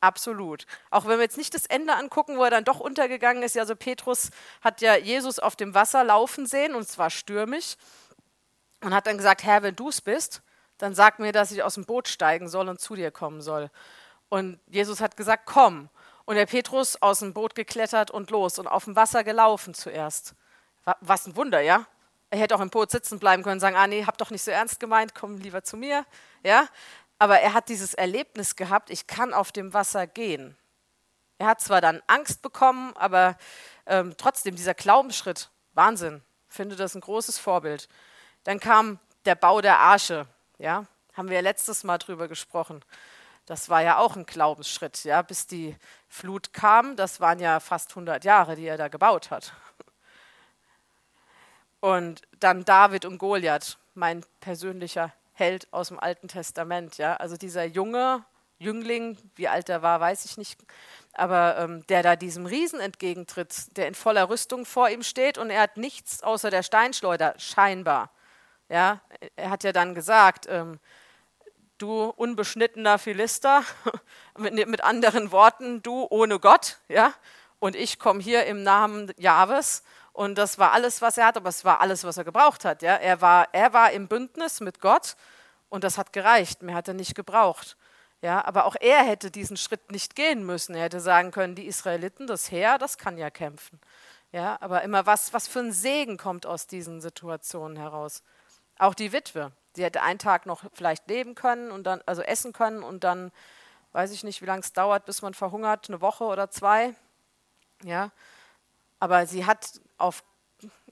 Absolut. 0.00 0.66
Auch 0.90 1.06
wenn 1.06 1.18
wir 1.18 1.24
jetzt 1.24 1.38
nicht 1.38 1.54
das 1.54 1.66
Ende 1.66 1.94
angucken, 1.94 2.36
wo 2.36 2.44
er 2.44 2.50
dann 2.50 2.64
doch 2.64 2.80
untergegangen 2.80 3.42
ist. 3.42 3.56
Ja, 3.56 3.62
also 3.62 3.74
Petrus 3.74 4.30
hat 4.60 4.80
ja 4.80 4.96
Jesus 4.96 5.38
auf 5.38 5.56
dem 5.56 5.74
Wasser 5.74 6.04
laufen 6.04 6.46
sehen 6.46 6.74
und 6.74 6.88
zwar 6.88 7.10
stürmisch 7.10 7.76
und 8.80 8.94
hat 8.94 9.06
dann 9.06 9.16
gesagt, 9.16 9.42
Herr, 9.42 9.62
wenn 9.62 9.74
du 9.74 9.88
es 9.88 10.00
bist, 10.00 10.42
dann 10.78 10.94
sag 10.94 11.18
mir, 11.18 11.32
dass 11.32 11.50
ich 11.50 11.62
aus 11.62 11.74
dem 11.74 11.84
Boot 11.84 12.08
steigen 12.08 12.48
soll 12.48 12.68
und 12.68 12.80
zu 12.80 12.94
dir 12.94 13.10
kommen 13.10 13.42
soll. 13.42 13.70
Und 14.28 14.60
Jesus 14.66 15.00
hat 15.00 15.16
gesagt, 15.16 15.44
komm. 15.46 15.88
Und 16.24 16.36
der 16.36 16.46
Petrus 16.46 17.00
aus 17.00 17.20
dem 17.20 17.32
Boot 17.32 17.54
geklettert 17.54 18.10
und 18.10 18.30
los 18.30 18.58
und 18.58 18.66
auf 18.66 18.84
dem 18.84 18.96
Wasser 18.96 19.24
gelaufen 19.24 19.74
zuerst. 19.74 20.34
Was 21.00 21.26
ein 21.26 21.36
Wunder, 21.36 21.60
ja? 21.60 21.86
Er 22.30 22.38
hätte 22.38 22.54
auch 22.54 22.60
im 22.60 22.70
Boot 22.70 22.90
sitzen 22.90 23.18
bleiben 23.18 23.42
können 23.42 23.54
und 23.54 23.60
sagen, 23.60 23.76
ah 23.76 23.86
nee, 23.86 24.04
hab 24.04 24.18
doch 24.18 24.30
nicht 24.30 24.42
so 24.42 24.50
ernst 24.50 24.80
gemeint, 24.80 25.14
komm 25.14 25.38
lieber 25.38 25.64
zu 25.64 25.76
mir, 25.76 26.04
ja? 26.42 26.68
Aber 27.18 27.40
er 27.40 27.54
hat 27.54 27.68
dieses 27.68 27.94
Erlebnis 27.94 28.54
gehabt, 28.54 28.90
ich 28.90 29.06
kann 29.06 29.34
auf 29.34 29.50
dem 29.50 29.72
Wasser 29.72 30.06
gehen. 30.06 30.56
Er 31.38 31.46
hat 31.46 31.60
zwar 31.60 31.80
dann 31.80 32.02
Angst 32.06 32.42
bekommen, 32.42 32.92
aber 32.96 33.36
ähm, 33.86 34.14
trotzdem 34.16 34.54
dieser 34.54 34.74
Glaubensschritt, 34.74 35.50
Wahnsinn, 35.72 36.22
finde 36.48 36.76
das 36.76 36.94
ein 36.94 37.00
großes 37.00 37.38
Vorbild. 37.38 37.88
Dann 38.44 38.60
kam 38.60 38.98
der 39.24 39.34
Bau 39.34 39.60
der 39.60 39.78
Arche, 39.78 40.26
ja, 40.58 40.86
haben 41.14 41.30
wir 41.30 41.42
letztes 41.42 41.84
Mal 41.84 41.98
drüber 41.98 42.28
gesprochen. 42.28 42.84
Das 43.46 43.68
war 43.70 43.82
ja 43.82 43.98
auch 43.98 44.14
ein 44.14 44.26
Glaubensschritt, 44.26 45.04
ja, 45.04 45.22
bis 45.22 45.46
die 45.46 45.74
Flut 46.08 46.52
kam. 46.52 46.96
Das 46.96 47.20
waren 47.20 47.38
ja 47.38 47.60
fast 47.60 47.90
100 47.90 48.24
Jahre, 48.24 48.56
die 48.56 48.66
er 48.66 48.76
da 48.76 48.88
gebaut 48.88 49.30
hat. 49.30 49.54
Und 51.80 52.22
dann 52.40 52.64
David 52.64 53.04
und 53.04 53.18
Goliath, 53.18 53.78
mein 53.94 54.24
persönlicher 54.40 55.12
Held 55.32 55.72
aus 55.72 55.88
dem 55.88 55.98
Alten 55.98 56.28
Testament, 56.28 56.98
ja. 56.98 57.16
Also 57.16 57.36
dieser 57.36 57.64
junge 57.64 58.24
Jüngling, 58.58 59.16
wie 59.36 59.48
alt 59.48 59.68
er 59.68 59.82
war, 59.82 60.00
weiß 60.00 60.24
ich 60.24 60.36
nicht, 60.36 60.60
aber 61.12 61.58
ähm, 61.58 61.86
der 61.86 62.02
da 62.02 62.16
diesem 62.16 62.44
Riesen 62.44 62.80
entgegentritt, 62.80 63.76
der 63.76 63.86
in 63.86 63.94
voller 63.94 64.28
Rüstung 64.28 64.66
vor 64.66 64.88
ihm 64.88 65.04
steht 65.04 65.38
und 65.38 65.50
er 65.50 65.62
hat 65.62 65.76
nichts 65.76 66.22
außer 66.24 66.50
der 66.50 66.64
Steinschleuder, 66.64 67.34
scheinbar. 67.38 68.10
Ja, 68.68 69.00
er 69.36 69.50
hat 69.50 69.64
ja 69.64 69.72
dann 69.72 69.94
gesagt, 69.94 70.46
ähm, 70.48 70.78
du 71.78 72.04
unbeschnittener 72.04 72.98
Philister, 72.98 73.62
mit, 74.38 74.54
mit, 74.68 74.84
anderen 74.84 75.32
Worten, 75.32 75.82
du 75.82 76.06
ohne 76.10 76.38
Gott, 76.38 76.78
ja, 76.88 77.14
und 77.60 77.76
ich 77.76 77.98
komme 77.98 78.20
hier 78.20 78.46
im 78.46 78.62
Namen 78.62 79.12
Jahwes. 79.16 79.82
Und 80.12 80.36
das 80.36 80.58
war 80.58 80.72
alles, 80.72 81.00
was 81.00 81.16
er 81.16 81.26
hat, 81.26 81.36
aber 81.36 81.48
es 81.48 81.64
war 81.64 81.80
alles, 81.80 82.04
was 82.04 82.16
er 82.16 82.24
gebraucht 82.24 82.64
hat. 82.64 82.82
Ja. 82.82 82.96
Er, 82.96 83.20
war, 83.20 83.48
er 83.52 83.72
war 83.72 83.92
im 83.92 84.08
Bündnis 84.08 84.60
mit 84.60 84.80
Gott 84.80 85.16
und 85.68 85.84
das 85.84 85.96
hat 85.96 86.12
gereicht. 86.12 86.62
Mehr 86.62 86.74
hat 86.74 86.88
er 86.88 86.94
nicht 86.94 87.14
gebraucht. 87.14 87.76
Ja, 88.20 88.44
aber 88.44 88.64
auch 88.64 88.74
er 88.80 89.04
hätte 89.04 89.30
diesen 89.30 89.56
Schritt 89.56 89.92
nicht 89.92 90.16
gehen 90.16 90.44
müssen. 90.44 90.74
Er 90.74 90.84
hätte 90.84 91.00
sagen 91.00 91.30
können, 91.30 91.54
die 91.54 91.66
Israeliten, 91.66 92.26
das 92.26 92.50
Heer, 92.50 92.78
das 92.78 92.98
kann 92.98 93.16
ja 93.16 93.30
kämpfen. 93.30 93.80
Ja, 94.32 94.58
aber 94.60 94.82
immer 94.82 95.06
was, 95.06 95.32
was 95.32 95.46
für 95.46 95.60
ein 95.60 95.72
Segen 95.72 96.16
kommt 96.16 96.46
aus 96.46 96.66
diesen 96.66 97.00
Situationen 97.00 97.76
heraus. 97.76 98.24
Auch 98.78 98.94
die 98.94 99.12
Witwe, 99.12 99.52
Sie 99.78 99.84
hätte 99.84 100.02
einen 100.02 100.18
Tag 100.18 100.44
noch 100.44 100.64
vielleicht 100.72 101.08
leben 101.08 101.36
können 101.36 101.70
und 101.70 101.84
dann, 101.84 102.02
also 102.04 102.20
essen 102.22 102.52
können 102.52 102.82
und 102.82 103.04
dann, 103.04 103.30
weiß 103.92 104.10
ich 104.10 104.24
nicht, 104.24 104.42
wie 104.42 104.46
lange 104.46 104.62
es 104.62 104.72
dauert, 104.72 105.04
bis 105.06 105.22
man 105.22 105.34
verhungert, 105.34 105.88
eine 105.88 106.00
Woche 106.00 106.24
oder 106.24 106.50
zwei. 106.50 106.96
Ja, 107.84 108.10
aber 108.98 109.26
sie 109.26 109.46
hat 109.46 109.80
auf, 109.96 110.24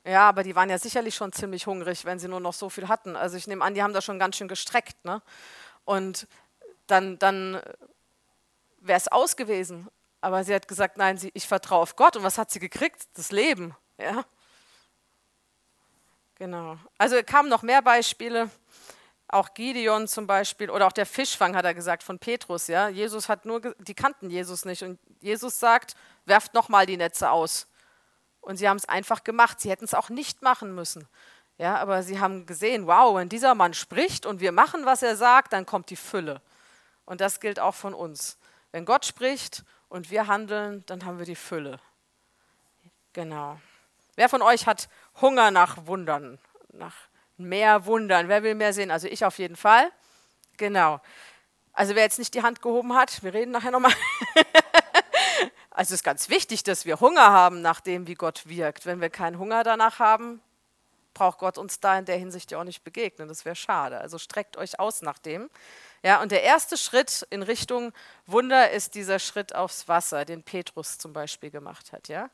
ja, 0.05 0.29
aber 0.29 0.45
die 0.45 0.55
waren 0.55 0.71
ja 0.71 0.79
sicherlich 0.79 1.17
schon 1.17 1.33
ziemlich 1.33 1.67
hungrig, 1.67 2.05
wenn 2.05 2.21
sie 2.21 2.29
nur 2.29 2.39
noch 2.39 2.53
so 2.53 2.69
viel 2.69 2.87
hatten. 2.87 3.17
Also 3.17 3.37
ich 3.37 3.49
nehme 3.49 3.65
an, 3.65 3.75
die 3.75 3.83
haben 3.83 3.93
da 3.93 4.01
schon 4.01 4.21
ganz 4.21 4.37
schön 4.37 4.47
gestreckt, 4.47 5.05
ne? 5.05 5.21
Und 5.85 6.29
dann, 6.87 7.19
dann 7.19 7.61
wäre 8.79 8.99
es 8.99 9.09
aus 9.09 9.35
gewesen. 9.35 9.89
Aber 10.21 10.45
sie 10.45 10.55
hat 10.55 10.69
gesagt, 10.69 10.97
nein, 10.97 11.19
sie, 11.19 11.33
ich 11.35 11.49
vertraue 11.49 11.81
auf 11.83 11.97
Gott. 11.97 12.17
Und 12.17 12.23
was 12.23 12.39
hat 12.39 12.53
sie 12.53 12.61
gekriegt? 12.61 13.09
Das 13.15 13.33
Leben, 13.33 13.75
ja. 13.99 14.25
Genau. 16.37 16.79
Also 16.99 17.17
kamen 17.25 17.49
noch 17.49 17.63
mehr 17.63 17.83
Beispiele. 17.83 18.51
Auch 19.29 19.55
Gideon 19.55 20.07
zum 20.07 20.27
Beispiel 20.27 20.71
oder 20.71 20.87
auch 20.87 20.93
der 20.93 21.07
Fischfang 21.07 21.57
hat 21.57 21.65
er 21.65 21.75
gesagt 21.75 22.03
von 22.05 22.19
Petrus. 22.19 22.69
Ja, 22.69 22.89
Jesus 22.89 23.29
hat 23.29 23.45
nur, 23.45 23.61
die 23.61 23.95
kannten 23.95 24.31
Jesus 24.31 24.65
nicht 24.65 24.83
und 24.83 25.01
Jesus 25.21 25.59
sagt, 25.59 25.97
werft 26.27 26.55
noch 26.55 26.69
mal 26.69 26.87
die 26.87 26.97
Netze 26.97 27.31
aus. 27.31 27.67
Und 28.41 28.57
sie 28.57 28.69
haben 28.69 28.77
es 28.77 28.89
einfach 28.89 29.25
gemacht. 29.25 29.61
Sie 29.61 29.71
hätten 29.71 29.85
es 29.85 29.95
auch 29.95 30.09
nicht 30.09 30.43
machen 30.43 30.75
müssen. 30.75 31.09
Ja, 31.59 31.77
aber 31.79 32.03
sie 32.03 32.21
haben 32.21 32.47
gesehen, 32.47 32.87
wow, 32.87 33.17
wenn 33.17 33.29
dieser 33.29 33.55
Mann 33.55 33.75
spricht 33.75 34.27
und 34.27 34.41
wir 34.41 34.53
machen, 34.53 34.85
was 34.85 35.03
er 35.03 35.17
sagt, 35.17 35.53
dann 35.53 35.67
kommt 35.67 35.91
die 35.91 35.97
Fülle. 35.97 36.41
Und 37.07 37.21
das 37.21 37.41
gilt 37.41 37.59
auch 37.59 37.75
von 37.75 37.95
uns. 37.95 38.39
Wenn 38.73 38.85
Gott 38.85 39.07
spricht 39.07 39.65
und 39.89 40.11
wir 40.11 40.27
handeln, 40.27 40.85
dann 40.87 41.05
haben 41.05 41.19
wir 41.19 41.25
die 41.25 41.35
Fülle. 41.35 41.81
Genau. 43.15 43.59
Wer 44.17 44.29
von 44.29 44.43
euch 44.43 44.67
hat 44.67 44.89
Hunger 45.21 45.51
nach 45.51 45.87
Wundern, 45.87 46.39
nach 46.73 46.95
mehr 47.37 47.87
Wundern. 47.87 48.29
Wer 48.29 48.43
will 48.43 48.55
mehr 48.55 48.73
sehen? 48.73 48.91
Also 48.91 49.09
ich 49.09 49.25
auf 49.25 49.39
jeden 49.39 49.57
Fall. 49.57 49.91
Genau. 50.57 51.01
Also 51.73 51.95
wer 51.95 52.03
jetzt 52.03 52.19
nicht 52.19 52.35
die 52.35 52.43
Hand 52.43 52.63
gehoben 52.63 52.95
hat, 52.95 53.23
wir 53.23 53.35
reden 53.35 53.51
nachher 53.51 53.71
nochmal. 53.71 53.93
also 55.71 55.93
es 55.93 56.01
ist 56.01 56.05
ganz 56.05 56.31
wichtig, 56.31 56.65
dass 56.65 56.87
wir 56.87 57.01
Hunger 57.01 57.31
haben 57.31 57.61
nach 57.61 57.81
dem, 57.81 58.07
wie 58.07 58.15
Gott 58.15 58.49
wirkt. 58.49 58.87
Wenn 58.87 59.03
wir 59.03 59.11
keinen 59.11 59.39
Hunger 59.39 59.63
danach 59.63 59.99
haben, 59.99 60.41
braucht 61.13 61.39
Gott 61.39 61.59
uns 61.59 61.81
da 61.81 61.99
in 61.99 62.07
der 62.07 62.17
Hinsicht 62.17 62.51
ja 62.51 62.61
auch 62.61 62.65
nicht 62.65 62.85
begegnen. 62.85 63.29
Das 63.29 63.45
wäre 63.45 63.57
schade. 63.57 63.99
Also 63.99 64.17
streckt 64.17 64.57
euch 64.57 64.81
aus 64.81 65.03
nach 65.03 65.19
dem. 65.19 65.51
Ja, 66.03 66.23
und 66.23 66.33
der 66.33 66.43
erste 66.43 66.79
Schritt 66.79 67.27
in 67.29 67.43
Richtung 67.43 67.93
Wunder 68.27 68.71
ist 68.71 68.95
dieser 68.95 69.19
Schritt 69.19 69.55
aufs 69.55 69.89
Wasser, 69.89 70.25
den 70.25 70.43
Petrus 70.43 70.97
zum 70.97 71.13
Beispiel 71.13 71.51
gemacht 71.51 71.93
hat. 71.93 72.09
Ja? 72.09 72.31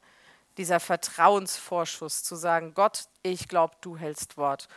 Dieser 0.58 0.80
Vertrauensvorschuss 0.80 2.22
zu 2.24 2.36
sagen, 2.36 2.74
Gott, 2.74 3.04
ich 3.22 3.48
glaube, 3.48 3.74
du 3.80 3.96
hältst 3.96 4.36
Wort. 4.36 4.68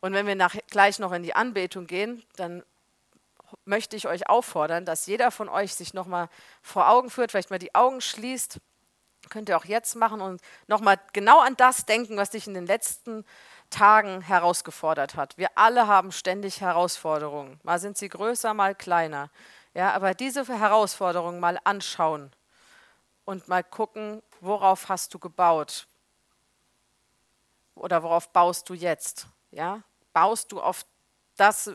Und 0.00 0.12
wenn 0.12 0.26
wir 0.26 0.36
nach, 0.36 0.54
gleich 0.70 0.98
noch 0.98 1.12
in 1.12 1.22
die 1.22 1.34
Anbetung 1.34 1.86
gehen, 1.86 2.22
dann 2.36 2.62
möchte 3.64 3.96
ich 3.96 4.06
euch 4.06 4.28
auffordern, 4.28 4.84
dass 4.84 5.06
jeder 5.06 5.30
von 5.30 5.48
euch 5.48 5.74
sich 5.74 5.94
nochmal 5.94 6.28
vor 6.62 6.88
Augen 6.88 7.10
führt, 7.10 7.30
vielleicht 7.30 7.50
mal 7.50 7.58
die 7.58 7.74
Augen 7.74 8.00
schließt. 8.00 8.60
Könnt 9.28 9.48
ihr 9.48 9.56
auch 9.56 9.64
jetzt 9.64 9.96
machen 9.96 10.20
und 10.20 10.40
nochmal 10.68 11.00
genau 11.12 11.40
an 11.40 11.56
das 11.56 11.84
denken, 11.84 12.16
was 12.16 12.30
dich 12.30 12.46
in 12.46 12.54
den 12.54 12.66
letzten 12.66 13.24
Tagen 13.70 14.20
herausgefordert 14.20 15.16
hat. 15.16 15.36
Wir 15.36 15.48
alle 15.56 15.88
haben 15.88 16.12
ständig 16.12 16.60
Herausforderungen. 16.60 17.58
Mal 17.64 17.80
sind 17.80 17.98
sie 17.98 18.08
größer, 18.08 18.54
mal 18.54 18.76
kleiner. 18.76 19.30
Ja, 19.74 19.92
aber 19.92 20.14
diese 20.14 20.46
Herausforderungen 20.46 21.40
mal 21.40 21.58
anschauen 21.64 22.30
und 23.26 23.48
mal 23.48 23.62
gucken, 23.62 24.22
worauf 24.40 24.88
hast 24.88 25.12
du 25.12 25.18
gebaut? 25.18 25.86
Oder 27.74 28.02
worauf 28.02 28.32
baust 28.32 28.70
du 28.70 28.74
jetzt? 28.74 29.26
Ja? 29.50 29.82
Baust 30.14 30.52
du 30.52 30.62
auf 30.62 30.86
das, 31.36 31.70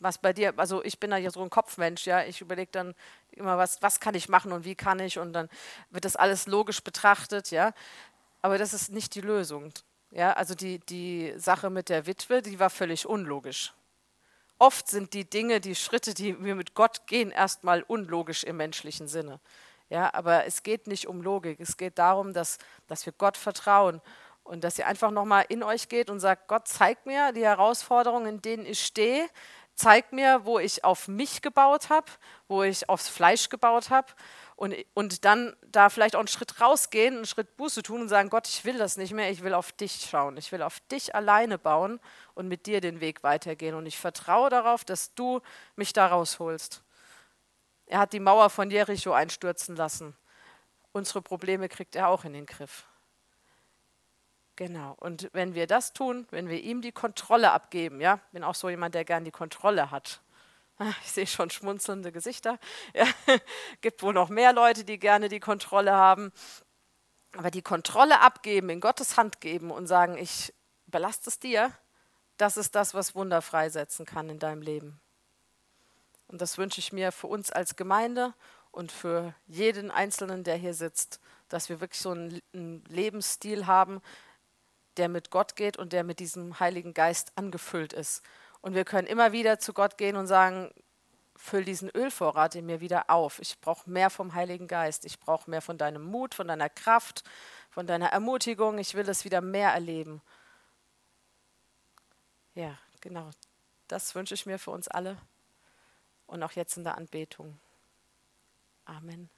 was 0.00 0.18
bei 0.18 0.34
dir, 0.34 0.52
also 0.58 0.84
ich 0.84 1.00
bin 1.00 1.10
da 1.10 1.16
ja 1.16 1.30
so 1.30 1.42
ein 1.42 1.48
Kopfmensch, 1.48 2.06
ja, 2.06 2.24
ich 2.24 2.42
überlege 2.42 2.70
dann 2.70 2.94
immer, 3.30 3.56
was, 3.56 3.80
was 3.80 4.00
kann 4.00 4.14
ich 4.14 4.28
machen 4.28 4.52
und 4.52 4.64
wie 4.64 4.74
kann 4.74 5.00
ich 5.00 5.18
und 5.18 5.32
dann 5.32 5.48
wird 5.88 6.04
das 6.04 6.16
alles 6.16 6.46
logisch 6.46 6.82
betrachtet, 6.82 7.50
ja. 7.50 7.72
Aber 8.42 8.58
das 8.58 8.74
ist 8.74 8.90
nicht 8.90 9.14
die 9.14 9.22
Lösung. 9.22 9.72
Ja, 10.10 10.32
also 10.34 10.54
die, 10.54 10.78
die 10.80 11.32
Sache 11.36 11.70
mit 11.70 11.88
der 11.88 12.06
Witwe, 12.06 12.42
die 12.42 12.58
war 12.58 12.70
völlig 12.70 13.06
unlogisch. 13.06 13.72
Oft 14.58 14.88
sind 14.88 15.14
die 15.14 15.28
Dinge, 15.28 15.60
die 15.60 15.74
Schritte, 15.74 16.14
die 16.14 16.42
wir 16.42 16.54
mit 16.54 16.74
Gott 16.74 17.06
gehen, 17.06 17.30
erstmal 17.30 17.82
unlogisch 17.82 18.42
im 18.42 18.56
menschlichen 18.56 19.06
Sinne. 19.06 19.38
Ja, 19.90 20.12
aber 20.12 20.44
es 20.44 20.62
geht 20.62 20.86
nicht 20.86 21.06
um 21.06 21.22
Logik. 21.22 21.60
Es 21.60 21.76
geht 21.76 21.98
darum, 21.98 22.34
dass, 22.34 22.58
dass 22.86 23.06
wir 23.06 23.12
Gott 23.12 23.36
vertrauen 23.36 24.02
und 24.44 24.64
dass 24.64 24.78
ihr 24.78 24.86
einfach 24.86 25.10
nochmal 25.10 25.44
in 25.48 25.62
euch 25.62 25.88
geht 25.88 26.10
und 26.10 26.20
sagt, 26.20 26.48
Gott, 26.48 26.68
zeig 26.68 27.06
mir 27.06 27.32
die 27.32 27.44
Herausforderungen, 27.44 28.26
in 28.26 28.42
denen 28.42 28.66
ich 28.66 28.84
stehe. 28.84 29.28
Zeig 29.74 30.12
mir, 30.12 30.44
wo 30.44 30.58
ich 30.58 30.82
auf 30.82 31.06
mich 31.06 31.40
gebaut 31.40 31.88
habe, 31.88 32.06
wo 32.48 32.64
ich 32.64 32.88
aufs 32.88 33.08
Fleisch 33.08 33.48
gebaut 33.48 33.90
habe 33.90 34.08
und, 34.56 34.74
und 34.94 35.24
dann 35.24 35.54
da 35.68 35.88
vielleicht 35.88 36.16
auch 36.16 36.20
einen 36.20 36.26
Schritt 36.26 36.60
rausgehen, 36.60 37.14
einen 37.14 37.26
Schritt 37.26 37.56
Buße 37.56 37.84
tun 37.84 38.00
und 38.00 38.08
sagen, 38.08 38.28
Gott, 38.28 38.48
ich 38.48 38.64
will 38.64 38.76
das 38.76 38.96
nicht 38.96 39.12
mehr, 39.12 39.30
ich 39.30 39.44
will 39.44 39.54
auf 39.54 39.70
dich 39.70 40.04
schauen, 40.10 40.36
ich 40.36 40.50
will 40.50 40.62
auf 40.62 40.80
dich 40.90 41.14
alleine 41.14 41.58
bauen 41.58 42.00
und 42.34 42.48
mit 42.48 42.66
dir 42.66 42.80
den 42.80 43.00
Weg 43.00 43.22
weitergehen 43.22 43.76
und 43.76 43.86
ich 43.86 43.98
vertraue 43.98 44.50
darauf, 44.50 44.84
dass 44.84 45.14
du 45.14 45.40
mich 45.76 45.92
da 45.92 46.08
rausholst. 46.08 46.82
Er 47.88 47.98
hat 48.00 48.12
die 48.12 48.20
Mauer 48.20 48.50
von 48.50 48.70
Jericho 48.70 49.12
einstürzen 49.12 49.74
lassen. 49.74 50.14
Unsere 50.92 51.22
Probleme 51.22 51.68
kriegt 51.68 51.96
er 51.96 52.08
auch 52.08 52.24
in 52.24 52.34
den 52.34 52.46
Griff. 52.46 52.86
Genau. 54.56 54.96
Und 54.98 55.30
wenn 55.32 55.54
wir 55.54 55.66
das 55.66 55.92
tun, 55.92 56.26
wenn 56.30 56.48
wir 56.48 56.60
ihm 56.60 56.82
die 56.82 56.92
Kontrolle 56.92 57.52
abgeben, 57.52 58.00
ja, 58.00 58.20
bin 58.32 58.44
auch 58.44 58.54
so 58.54 58.68
jemand, 58.68 58.94
der 58.94 59.04
gern 59.04 59.24
die 59.24 59.30
Kontrolle 59.30 59.90
hat. 59.90 60.20
Ah, 60.78 60.92
ich 61.02 61.12
sehe 61.12 61.26
schon 61.26 61.50
schmunzelnde 61.50 62.12
Gesichter. 62.12 62.58
Ja, 62.94 63.06
gibt 63.80 64.02
wohl 64.02 64.12
noch 64.12 64.28
mehr 64.28 64.52
Leute, 64.52 64.84
die 64.84 64.98
gerne 64.98 65.28
die 65.28 65.40
Kontrolle 65.40 65.92
haben. 65.92 66.32
Aber 67.36 67.50
die 67.50 67.62
Kontrolle 67.62 68.20
abgeben, 68.20 68.68
in 68.70 68.80
Gottes 68.80 69.16
Hand 69.16 69.40
geben 69.40 69.70
und 69.70 69.86
sagen, 69.86 70.16
ich 70.18 70.52
belaste 70.86 71.30
es 71.30 71.38
dir, 71.38 71.72
das 72.36 72.56
ist 72.56 72.74
das, 72.74 72.94
was 72.94 73.14
Wunder 73.14 73.42
freisetzen 73.42 74.06
kann 74.06 74.28
in 74.28 74.38
deinem 74.38 74.62
Leben. 74.62 75.00
Und 76.28 76.40
das 76.42 76.58
wünsche 76.58 76.78
ich 76.78 76.92
mir 76.92 77.10
für 77.10 77.26
uns 77.26 77.50
als 77.50 77.74
Gemeinde 77.74 78.34
und 78.70 78.92
für 78.92 79.34
jeden 79.46 79.90
Einzelnen, 79.90 80.44
der 80.44 80.56
hier 80.56 80.74
sitzt, 80.74 81.20
dass 81.48 81.68
wir 81.68 81.80
wirklich 81.80 82.00
so 82.00 82.10
einen, 82.10 82.84
Lebensstil 82.88 83.66
haben, 83.66 84.00
der 84.98 85.08
mit 85.08 85.30
Gott 85.30 85.56
geht 85.56 85.78
und 85.78 85.92
der 85.92 86.04
mit 86.04 86.20
diesem 86.20 86.60
Heiligen 86.60 86.92
Geist 86.92 87.32
angefüllt 87.36 87.92
ist. 87.92 88.22
Und 88.60 88.74
wir 88.74 88.84
können 88.84 89.06
immer 89.06 89.32
wieder 89.32 89.58
zu 89.58 89.72
Gott 89.72 89.96
gehen 89.96 90.16
und 90.16 90.26
sagen, 90.26 90.70
füll 91.36 91.64
diesen 91.64 91.88
Ölvorrat 91.88 92.56
in 92.56 92.66
mir 92.66 92.80
wieder 92.80 93.08
auf. 93.08 93.38
Ich 93.38 93.60
brauche 93.60 93.88
mehr 93.88 94.10
vom 94.10 94.34
Heiligen 94.34 94.66
Geist. 94.66 95.04
Ich 95.06 95.20
brauche 95.20 95.48
mehr 95.48 95.62
von 95.62 95.78
deinem 95.78 96.02
Mut, 96.02 96.34
von 96.34 96.48
deiner 96.48 96.68
Kraft, 96.68 97.22
von 97.70 97.86
deiner 97.86 98.08
Ermutigung. 98.08 98.78
Ich 98.78 98.94
will 98.94 99.08
es 99.08 99.24
wieder 99.24 99.40
mehr 99.40 99.70
erleben. 99.70 100.20
Ja, 102.54 102.76
genau. 103.00 103.30
Das 103.86 104.14
wünsche 104.16 104.34
ich 104.34 104.46
mir 104.46 104.58
für 104.58 104.72
uns 104.72 104.88
alle 104.88 105.16
und 106.28 106.42
auch 106.42 106.52
jetzt 106.52 106.76
in 106.76 106.84
der 106.84 106.96
Anbetung. 106.96 107.58
Amen. 108.84 109.28